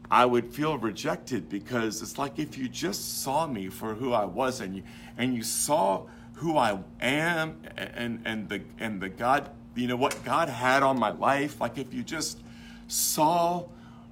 I 0.09 0.25
would 0.25 0.53
feel 0.53 0.77
rejected 0.77 1.49
because 1.49 2.01
it's 2.01 2.17
like 2.17 2.39
if 2.39 2.57
you 2.57 2.69
just 2.69 3.21
saw 3.21 3.47
me 3.47 3.67
for 3.67 3.95
who 3.95 4.13
I 4.13 4.23
was 4.23 4.61
and 4.61 4.77
you 4.77 4.83
and 5.17 5.35
you 5.35 5.43
saw 5.43 6.05
who 6.35 6.55
I 6.55 6.79
am 7.01 7.57
and 7.75 8.21
and 8.23 8.47
the 8.47 8.61
and 8.79 9.01
the 9.01 9.09
God 9.09 9.49
you 9.75 9.87
know, 9.87 9.95
what 9.95 10.23
God 10.23 10.49
had 10.49 10.83
on 10.83 10.99
my 10.99 11.11
life. 11.11 11.59
Like 11.59 11.77
if 11.77 11.93
you 11.93 12.03
just 12.03 12.39
saw, 12.87 13.65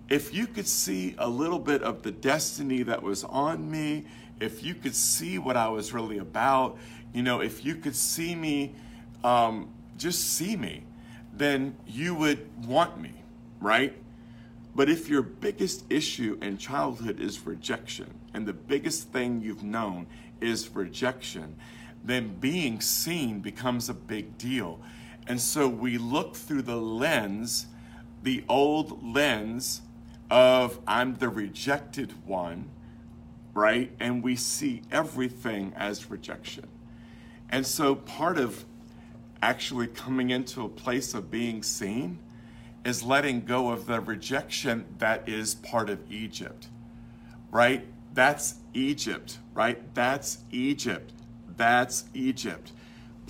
if 0.10 0.34
you 0.34 0.47
could 0.47 0.67
see 0.67 1.15
a 1.17 1.28
little 1.28 1.60
bit 1.60 1.84
of 1.84 2.04
the 2.04 2.12
destiny 2.12 2.84
that 2.84 3.02
was 3.02 3.24
on 3.24 3.69
me, 3.69 4.06
if 4.39 4.63
you 4.63 4.74
could 4.74 4.95
see 4.95 5.38
what 5.38 5.56
I 5.56 5.69
was 5.69 5.93
really 5.93 6.17
about, 6.17 6.78
you 7.13 7.21
know, 7.21 7.41
if 7.41 7.63
you 7.63 7.76
could 7.76 7.95
see 7.95 8.36
me, 8.36 8.74
um, 9.24 9.69
just 9.97 10.34
see 10.34 10.56
me, 10.56 10.84
then 11.34 11.76
you 11.86 12.15
would 12.15 12.47
want 12.65 13.00
me, 13.00 13.13
right? 13.60 13.93
But 14.74 14.89
if 14.89 15.10
your 15.10 15.21
biggest 15.21 15.84
issue 15.89 16.38
in 16.41 16.58
childhood 16.58 17.19
is 17.19 17.45
rejection, 17.45 18.13
and 18.34 18.45
the 18.45 18.54
biggest 18.54 19.10
thing 19.10 19.41
you've 19.41 19.63
known 19.63 20.08
is 20.39 20.69
rejection, 20.69 21.56
then 22.04 22.36
being 22.39 22.82
seen 22.82 23.41
becomes 23.41 23.89
a 23.89 23.93
big 23.93 24.38
deal. 24.38 24.80
And 25.28 25.40
so 25.40 25.68
we 25.68 25.98
look 25.98 26.36
through 26.36 26.64
the 26.64 26.78
lens, 26.78 27.68
the 28.24 28.44
old 28.50 29.04
lens 29.04 29.82
of 30.30 30.80
I'm 30.88 31.16
the 31.16 31.30
rejected 31.30 32.14
one, 32.26 32.70
right? 33.54 33.92
And 34.00 34.24
we 34.24 34.36
see 34.36 34.82
everything 34.92 35.74
as 35.76 36.10
rejection. 36.10 36.68
And 37.50 37.66
so 37.66 37.96
part 37.96 38.38
of 38.38 38.66
actually 39.42 39.88
coming 39.88 40.30
into 40.30 40.64
a 40.64 40.70
place 40.70 41.14
of 41.14 41.30
being 41.30 41.64
seen 41.64 42.20
is 42.86 43.04
letting 43.04 43.42
go 43.42 43.70
of 43.70 43.86
the 43.86 44.00
rejection 44.00 44.86
that 44.98 45.28
is 45.28 45.56
part 45.56 45.90
of 45.90 46.00
Egypt, 46.12 46.68
right? 47.52 47.86
That's 48.14 48.56
Egypt, 48.74 49.38
right? 49.54 49.94
That's 49.94 50.40
Egypt. 50.52 51.14
That's 51.58 52.06
Egypt 52.14 52.72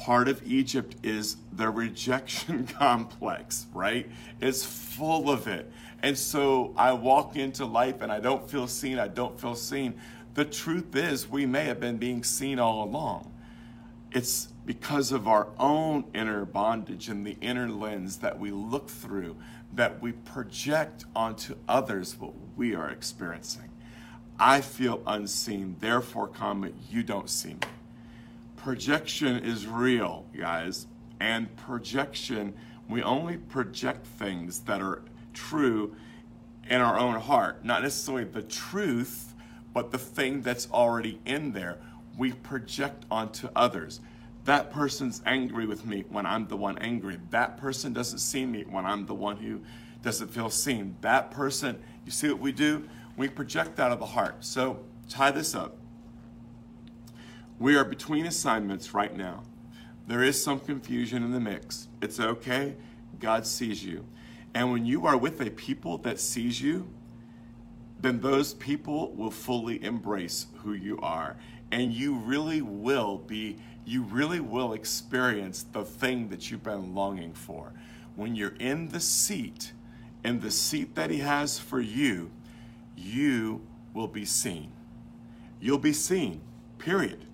part 0.01 0.27
of 0.27 0.41
Egypt 0.45 0.95
is 1.03 1.37
the 1.53 1.69
rejection 1.69 2.65
complex, 2.79 3.67
right? 3.71 4.09
It's 4.39 4.65
full 4.65 5.29
of 5.29 5.47
it. 5.47 5.71
And 6.01 6.17
so 6.17 6.73
I 6.75 6.93
walk 6.93 7.35
into 7.35 7.65
life 7.65 8.01
and 8.01 8.11
I 8.11 8.19
don't 8.19 8.49
feel 8.49 8.67
seen, 8.67 8.97
I 8.97 9.07
don't 9.07 9.39
feel 9.39 9.53
seen. 9.53 9.93
The 10.33 10.45
truth 10.45 10.95
is, 10.95 11.29
we 11.29 11.45
may 11.45 11.65
have 11.65 11.79
been 11.79 11.97
being 11.97 12.23
seen 12.23 12.57
all 12.57 12.83
along. 12.83 13.31
It's 14.11 14.47
because 14.65 15.11
of 15.11 15.27
our 15.27 15.49
own 15.59 16.05
inner 16.15 16.45
bondage 16.45 17.07
and 17.07 17.25
the 17.25 17.37
inner 17.39 17.69
lens 17.69 18.17
that 18.17 18.39
we 18.39 18.49
look 18.49 18.89
through 18.89 19.37
that 19.73 20.01
we 20.01 20.13
project 20.13 21.05
onto 21.15 21.55
others 21.67 22.19
what 22.19 22.33
we 22.57 22.73
are 22.73 22.89
experiencing. 22.89 23.69
I 24.39 24.61
feel 24.61 25.01
unseen, 25.05 25.75
therefore, 25.79 26.27
comment, 26.27 26.73
you 26.89 27.03
don't 27.03 27.29
see 27.29 27.53
me. 27.53 27.59
Projection 28.61 29.43
is 29.43 29.65
real, 29.65 30.27
guys. 30.37 30.85
And 31.19 31.55
projection, 31.55 32.53
we 32.87 33.01
only 33.01 33.37
project 33.37 34.05
things 34.05 34.59
that 34.61 34.81
are 34.81 35.01
true 35.33 35.95
in 36.69 36.79
our 36.79 36.99
own 36.99 37.19
heart, 37.19 37.65
not 37.65 37.81
necessarily 37.81 38.23
the 38.23 38.43
truth, 38.43 39.33
but 39.73 39.89
the 39.89 39.97
thing 39.97 40.43
that's 40.43 40.69
already 40.71 41.19
in 41.25 41.53
there. 41.53 41.79
We 42.19 42.33
project 42.33 43.05
onto 43.09 43.49
others. 43.55 43.99
That 44.45 44.71
person's 44.71 45.23
angry 45.25 45.65
with 45.65 45.83
me 45.83 46.05
when 46.09 46.27
I'm 46.27 46.45
the 46.45 46.57
one 46.57 46.77
angry. 46.77 47.17
That 47.31 47.57
person 47.57 47.93
doesn't 47.93 48.19
see 48.19 48.45
me 48.45 48.63
when 48.69 48.85
I'm 48.85 49.07
the 49.07 49.15
one 49.15 49.37
who 49.37 49.61
doesn't 50.03 50.27
feel 50.27 50.51
seen. 50.51 50.97
That 51.01 51.31
person, 51.31 51.81
you 52.05 52.11
see 52.11 52.29
what 52.29 52.39
we 52.39 52.51
do? 52.51 52.87
We 53.17 53.27
project 53.27 53.79
out 53.79 53.91
of 53.91 53.97
the 53.97 54.05
heart. 54.05 54.45
So 54.45 54.81
tie 55.09 55.31
this 55.31 55.55
up. 55.55 55.80
We 57.61 57.75
are 57.75 57.85
between 57.85 58.25
assignments 58.25 58.95
right 58.95 59.15
now. 59.15 59.43
There 60.07 60.23
is 60.23 60.43
some 60.43 60.59
confusion 60.59 61.21
in 61.21 61.29
the 61.31 61.39
mix. 61.39 61.89
It's 62.01 62.19
okay. 62.19 62.73
God 63.19 63.45
sees 63.45 63.85
you. 63.85 64.03
And 64.55 64.71
when 64.71 64.83
you 64.83 65.05
are 65.05 65.15
with 65.15 65.39
a 65.41 65.51
people 65.51 65.99
that 65.99 66.19
sees 66.19 66.59
you, 66.59 66.91
then 67.99 68.19
those 68.19 68.55
people 68.55 69.11
will 69.11 69.29
fully 69.29 69.83
embrace 69.83 70.47
who 70.63 70.73
you 70.73 70.97
are. 71.03 71.37
And 71.71 71.93
you 71.93 72.15
really 72.15 72.63
will 72.63 73.19
be, 73.19 73.57
you 73.85 74.01
really 74.01 74.39
will 74.39 74.73
experience 74.73 75.61
the 75.71 75.85
thing 75.85 76.29
that 76.29 76.49
you've 76.49 76.63
been 76.63 76.95
longing 76.95 77.35
for. 77.35 77.73
When 78.15 78.35
you're 78.35 78.55
in 78.59 78.87
the 78.87 78.99
seat, 78.99 79.73
in 80.25 80.39
the 80.39 80.49
seat 80.49 80.95
that 80.95 81.11
He 81.11 81.19
has 81.19 81.59
for 81.59 81.79
you, 81.79 82.31
you 82.97 83.61
will 83.93 84.07
be 84.07 84.25
seen. 84.25 84.71
You'll 85.59 85.77
be 85.77 85.93
seen, 85.93 86.41
period. 86.79 87.27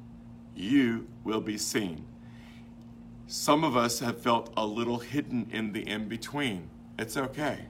You 0.57 1.07
will 1.23 1.39
be 1.39 1.57
seen. 1.59 2.03
Some 3.27 3.63
of 3.63 3.77
us 3.77 3.99
have 3.99 4.19
felt 4.19 4.51
a 4.57 4.65
little 4.65 4.97
hidden 4.97 5.47
in 5.51 5.71
the 5.71 5.87
in 5.87 6.07
between. 6.07 6.69
It's 6.97 7.15
okay. 7.15 7.65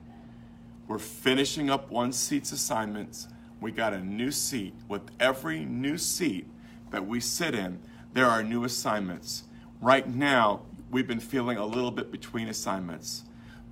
We're 0.88 0.97
finishing 0.97 1.69
up 1.69 1.91
one 1.91 2.13
seat's 2.13 2.54
assignments. 2.54 3.28
We 3.60 3.71
got 3.71 3.91
a 3.91 4.00
new 4.00 4.32
seat. 4.32 4.73
With 4.88 5.02
every 5.19 5.65
new 5.65 5.97
seat 5.97 6.47
that 6.91 7.06
we 7.06 7.19
sit 7.19 7.54
in, 7.54 7.80
there 8.13 8.28
are 8.28 8.41
new 8.41 8.63
assignments. 8.63 9.43
Right 9.82 10.08
now, 10.08 10.62
we've 10.89 11.08
been 11.08 11.19
feeling 11.19 11.58
a 11.58 11.65
little 11.65 11.91
bit 11.91 12.10
between 12.10 12.47
assignments, 12.47 13.26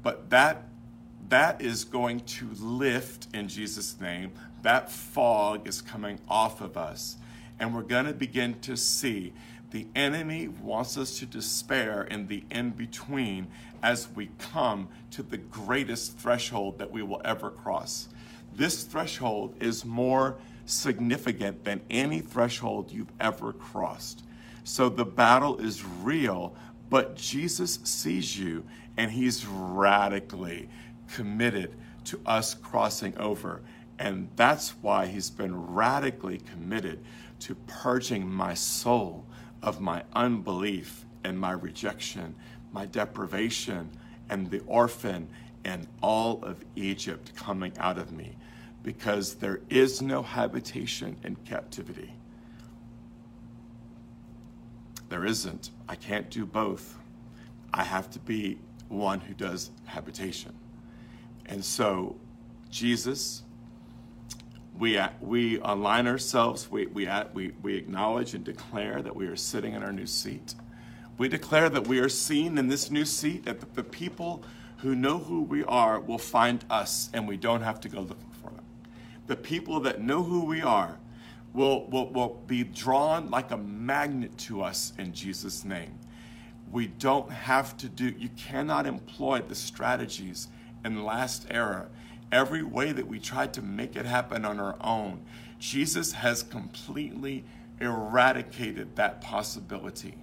but 0.03 0.29
that 0.29 0.67
that 1.29 1.61
is 1.61 1.85
going 1.85 2.19
to 2.19 2.49
lift 2.59 3.27
in 3.33 3.47
Jesus' 3.47 3.99
name. 3.99 4.33
That 4.61 4.91
fog 4.91 5.67
is 5.67 5.81
coming 5.81 6.19
off 6.27 6.61
of 6.61 6.77
us. 6.77 7.17
And 7.59 7.73
we're 7.73 7.83
going 7.83 8.05
to 8.05 8.13
begin 8.13 8.59
to 8.61 8.75
see 8.75 9.33
the 9.71 9.87
enemy 9.95 10.47
wants 10.47 10.97
us 10.97 11.19
to 11.19 11.25
despair 11.25 12.03
in 12.03 12.27
the 12.27 12.43
in 12.49 12.71
between 12.71 13.47
as 13.83 14.07
we 14.15 14.29
come 14.39 14.87
to 15.11 15.23
the 15.23 15.37
greatest 15.37 16.17
threshold 16.17 16.79
that 16.79 16.91
we 16.91 17.01
will 17.01 17.21
ever 17.25 17.49
cross. 17.49 18.07
This 18.55 18.83
threshold 18.83 19.55
is 19.59 19.83
more 19.83 20.37
significant 20.65 21.63
than 21.63 21.81
any 21.89 22.19
threshold 22.21 22.91
you've 22.91 23.11
ever 23.19 23.53
crossed. 23.53 24.23
So 24.63 24.89
the 24.89 25.05
battle 25.05 25.57
is 25.57 25.83
real, 25.83 26.55
but 26.89 27.15
Jesus 27.15 27.79
sees 27.83 28.37
you 28.37 28.63
and 28.97 29.11
he's 29.11 29.45
radically 29.45 30.69
committed 31.11 31.75
to 32.05 32.19
us 32.25 32.53
crossing 32.53 33.17
over. 33.17 33.61
And 33.97 34.29
that's 34.35 34.71
why 34.81 35.07
he's 35.07 35.29
been 35.29 35.73
radically 35.73 36.39
committed 36.39 37.03
to 37.41 37.55
purging 37.67 38.29
my 38.29 38.53
soul 38.53 39.25
of 39.61 39.79
my 39.79 40.03
unbelief 40.13 41.05
and 41.23 41.39
my 41.39 41.51
rejection, 41.51 42.35
my 42.71 42.85
deprivation, 42.85 43.89
and 44.29 44.49
the 44.49 44.61
orphan 44.67 45.27
and 45.63 45.87
all 46.01 46.43
of 46.43 46.63
Egypt 46.75 47.35
coming 47.35 47.73
out 47.79 47.97
of 47.97 48.11
me. 48.11 48.35
Because 48.83 49.35
there 49.35 49.61
is 49.69 50.01
no 50.01 50.21
habitation 50.21 51.17
in 51.23 51.35
captivity. 51.37 52.13
There 55.09 55.25
isn't. 55.25 55.71
I 55.87 55.95
can't 55.95 56.29
do 56.29 56.45
both. 56.45 56.97
I 57.73 57.83
have 57.83 58.09
to 58.11 58.19
be 58.19 58.59
one 58.89 59.19
who 59.19 59.33
does 59.33 59.71
habitation. 59.85 60.53
And 61.47 61.63
so, 61.63 62.15
Jesus, 62.69 63.43
we, 64.77 64.97
uh, 64.97 65.09
we 65.21 65.59
align 65.59 66.07
ourselves, 66.07 66.69
we, 66.69 66.87
we, 66.87 67.07
uh, 67.07 67.25
we, 67.33 67.53
we 67.61 67.75
acknowledge 67.75 68.33
and 68.33 68.43
declare 68.43 69.01
that 69.01 69.15
we 69.15 69.27
are 69.27 69.35
sitting 69.35 69.73
in 69.73 69.83
our 69.83 69.93
new 69.93 70.05
seat. 70.05 70.55
We 71.17 71.29
declare 71.29 71.69
that 71.69 71.87
we 71.87 71.99
are 71.99 72.09
seen 72.09 72.57
in 72.57 72.67
this 72.67 72.91
new 72.91 73.05
seat, 73.05 73.45
that 73.45 73.75
the, 73.75 73.83
people 73.83 74.43
who 74.77 74.93
know 74.93 75.17
who 75.17 75.43
we 75.43 75.63
are 75.63 75.99
will 75.99 76.17
find 76.17 76.65
us 76.69 77.09
and 77.13 77.27
we 77.27 77.37
don't 77.37 77.61
have 77.61 77.79
to 77.81 77.89
go 77.89 78.01
looking 78.01 78.31
for 78.41 78.49
them. 78.49 78.65
The 79.27 79.37
people 79.37 79.79
that 79.81 80.01
know 80.01 80.23
who 80.23 80.43
we 80.43 80.61
are 80.61 80.99
will, 81.53 81.87
will, 81.87 82.11
will 82.11 82.41
be 82.45 82.65
drawn 82.65 83.29
like 83.29 83.51
a 83.51 83.57
magnet 83.57 84.37
to 84.39 84.61
us 84.61 84.91
in 84.97 85.13
Jesus' 85.13 85.63
name. 85.63 85.97
We 86.69 86.87
don't 86.87 87.31
have 87.31 87.77
to 87.77 87.87
do, 87.87 88.13
you 88.17 88.29
cannot 88.35 88.85
employ 88.85 89.39
the 89.39 89.55
strategies 89.55 90.49
in 90.83 91.05
last 91.05 91.47
era, 91.49 91.87
every 92.35 92.63
way 92.63 92.91
that 92.91 93.07
we 93.07 93.17
tried 93.17 93.53
to 93.53 93.61
make 93.61 93.95
it 93.95 94.05
happen 94.05 94.43
on 94.43 94.59
our 94.59 94.75
own, 94.81 95.21
Jesus 95.57 96.11
has 96.11 96.43
completely 96.43 97.45
eradicated 97.79 98.93
that 98.97 99.21
possibility. 99.21 100.15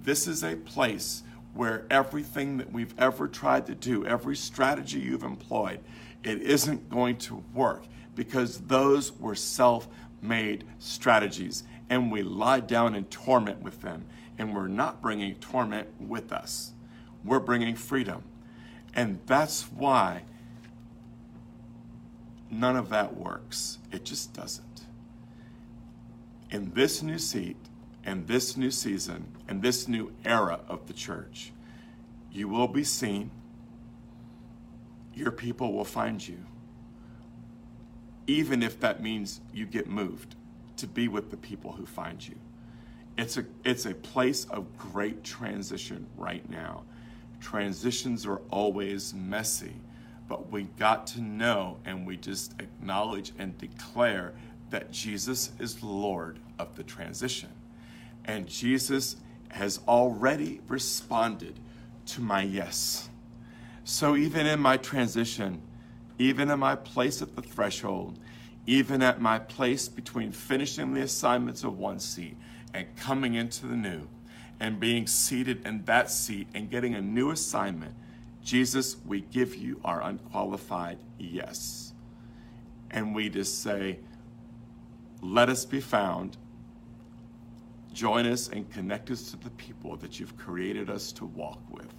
This 0.00 0.28
is 0.28 0.44
a 0.44 0.54
place 0.54 1.24
where 1.54 1.84
everything 1.90 2.58
that 2.58 2.72
we've 2.72 2.94
ever 2.96 3.26
tried 3.26 3.66
to 3.66 3.74
do, 3.74 4.06
every 4.06 4.36
strategy 4.36 5.00
you've 5.00 5.24
employed, 5.24 5.80
it 6.22 6.40
isn't 6.42 6.88
going 6.88 7.16
to 7.16 7.42
work 7.52 7.82
because 8.14 8.60
those 8.60 9.12
were 9.18 9.34
self 9.34 9.88
made 10.22 10.64
strategies. 10.78 11.64
And 11.90 12.12
we 12.12 12.22
lie 12.22 12.60
down 12.60 12.94
in 12.94 13.04
torment 13.06 13.62
with 13.62 13.80
them. 13.80 14.04
And 14.38 14.54
we're 14.54 14.68
not 14.68 15.02
bringing 15.02 15.34
torment 15.36 15.88
with 15.98 16.32
us, 16.32 16.72
we're 17.24 17.40
bringing 17.40 17.74
freedom. 17.74 18.22
And 18.94 19.18
that's 19.26 19.62
why 19.72 20.22
none 22.50 22.76
of 22.76 22.88
that 22.90 23.16
works. 23.16 23.78
It 23.92 24.04
just 24.04 24.32
doesn't. 24.32 24.64
In 26.50 26.72
this 26.74 27.02
new 27.02 27.18
seat, 27.18 27.56
and 28.08 28.26
this 28.26 28.56
new 28.56 28.70
season, 28.70 29.26
and 29.48 29.60
this 29.60 29.86
new 29.86 30.10
era 30.24 30.60
of 30.66 30.86
the 30.86 30.94
church, 30.94 31.52
you 32.32 32.48
will 32.48 32.68
be 32.68 32.82
seen. 32.82 33.30
Your 35.14 35.30
people 35.30 35.74
will 35.74 35.84
find 35.84 36.26
you. 36.26 36.38
Even 38.26 38.62
if 38.62 38.80
that 38.80 39.02
means 39.02 39.40
you 39.52 39.66
get 39.66 39.88
moved 39.88 40.36
to 40.78 40.86
be 40.86 41.08
with 41.08 41.30
the 41.30 41.36
people 41.36 41.72
who 41.72 41.84
find 41.84 42.26
you. 42.26 42.36
It's 43.18 43.36
a, 43.36 43.44
it's 43.64 43.84
a 43.84 43.94
place 43.94 44.46
of 44.46 44.78
great 44.78 45.22
transition 45.22 46.06
right 46.16 46.48
now. 46.48 46.84
Transitions 47.40 48.24
are 48.24 48.40
always 48.50 49.12
messy, 49.12 49.74
but 50.28 50.50
we 50.52 50.64
got 50.78 51.06
to 51.08 51.20
know 51.20 51.78
and 51.84 52.06
we 52.06 52.16
just 52.16 52.54
acknowledge 52.60 53.32
and 53.38 53.56
declare 53.58 54.34
that 54.70 54.92
Jesus 54.92 55.50
is 55.58 55.82
Lord 55.82 56.38
of 56.58 56.76
the 56.76 56.82
transition. 56.82 57.48
And 58.24 58.46
Jesus 58.46 59.16
has 59.48 59.80
already 59.88 60.60
responded 60.68 61.58
to 62.06 62.20
my 62.20 62.42
yes. 62.42 63.08
So 63.84 64.16
even 64.16 64.46
in 64.46 64.60
my 64.60 64.76
transition, 64.76 65.62
even 66.18 66.50
in 66.50 66.58
my 66.58 66.76
place 66.76 67.22
at 67.22 67.34
the 67.34 67.42
threshold, 67.42 68.18
even 68.66 69.02
at 69.02 69.20
my 69.20 69.38
place 69.38 69.88
between 69.88 70.30
finishing 70.30 70.92
the 70.92 71.00
assignments 71.00 71.64
of 71.64 71.78
one 71.78 71.98
seat 71.98 72.36
and 72.74 72.86
coming 72.96 73.34
into 73.34 73.66
the 73.66 73.76
new, 73.76 74.06
and 74.60 74.80
being 74.80 75.06
seated 75.06 75.64
in 75.66 75.84
that 75.84 76.10
seat 76.10 76.48
and 76.54 76.70
getting 76.70 76.94
a 76.94 77.00
new 77.00 77.30
assignment, 77.30 77.94
Jesus, 78.48 78.96
we 79.04 79.20
give 79.20 79.54
you 79.54 79.78
our 79.84 80.00
unqualified 80.00 80.96
yes. 81.18 81.92
And 82.90 83.14
we 83.14 83.28
just 83.28 83.62
say, 83.62 83.98
let 85.20 85.50
us 85.50 85.66
be 85.66 85.80
found 85.80 86.38
join 87.92 88.24
us 88.24 88.48
and 88.48 88.70
connect 88.70 89.10
us 89.10 89.30
to 89.32 89.36
the 89.36 89.50
people 89.50 89.96
that 89.96 90.18
you've 90.18 90.34
created 90.38 90.88
us 90.88 91.12
to 91.12 91.26
walk 91.26 91.60
with 91.70 91.92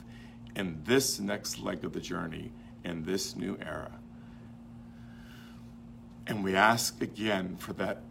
in 0.55 0.81
this 0.85 1.19
next 1.19 1.59
leg 1.59 1.85
of 1.85 1.93
the 1.93 1.99
journey 1.99 2.51
in 2.83 3.03
this 3.03 3.35
new 3.35 3.55
era. 3.61 3.91
And 6.25 6.43
we 6.43 6.55
ask 6.55 6.99
again 6.99 7.57
for 7.57 7.73
that 7.73 8.01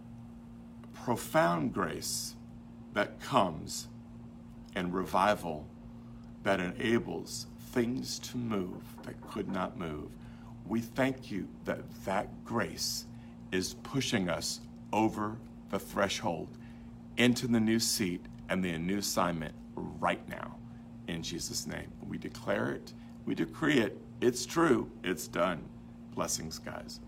profound 0.95 1.75
grace 1.75 2.37
that 2.93 3.21
comes 3.21 3.89
and 4.77 4.95
revival 4.95 5.67
that 6.45 6.61
enables 6.61 7.48
things 7.73 8.19
to 8.19 8.37
move 8.37 8.83
that 9.05 9.21
could 9.31 9.49
not 9.49 9.79
move. 9.79 10.11
We 10.67 10.81
thank 10.81 11.31
you 11.31 11.49
that 11.65 11.81
that 12.05 12.45
grace 12.45 13.07
is 13.53 13.75
pushing 13.83 14.29
us 14.29 14.61
over 14.93 15.37
the 15.71 15.79
threshold 15.79 16.49
into 17.17 17.47
the 17.47 17.61
new 17.61 17.79
seat 17.79 18.25
and 18.49 18.65
the 18.65 18.77
new 18.79 18.99
assignment 18.99 19.55
right 19.75 20.27
now. 20.29 20.57
In 21.09 21.23
Jesus' 21.23 21.67
name, 21.67 21.91
we 22.09 22.19
declare 22.19 22.71
it, 22.71 22.93
we 23.25 23.35
decree 23.35 23.79
it. 23.79 23.99
It's 24.21 24.45
true, 24.45 24.91
it's 25.05 25.29
done. 25.29 25.63
Blessings, 26.15 26.59
guys. 26.59 27.01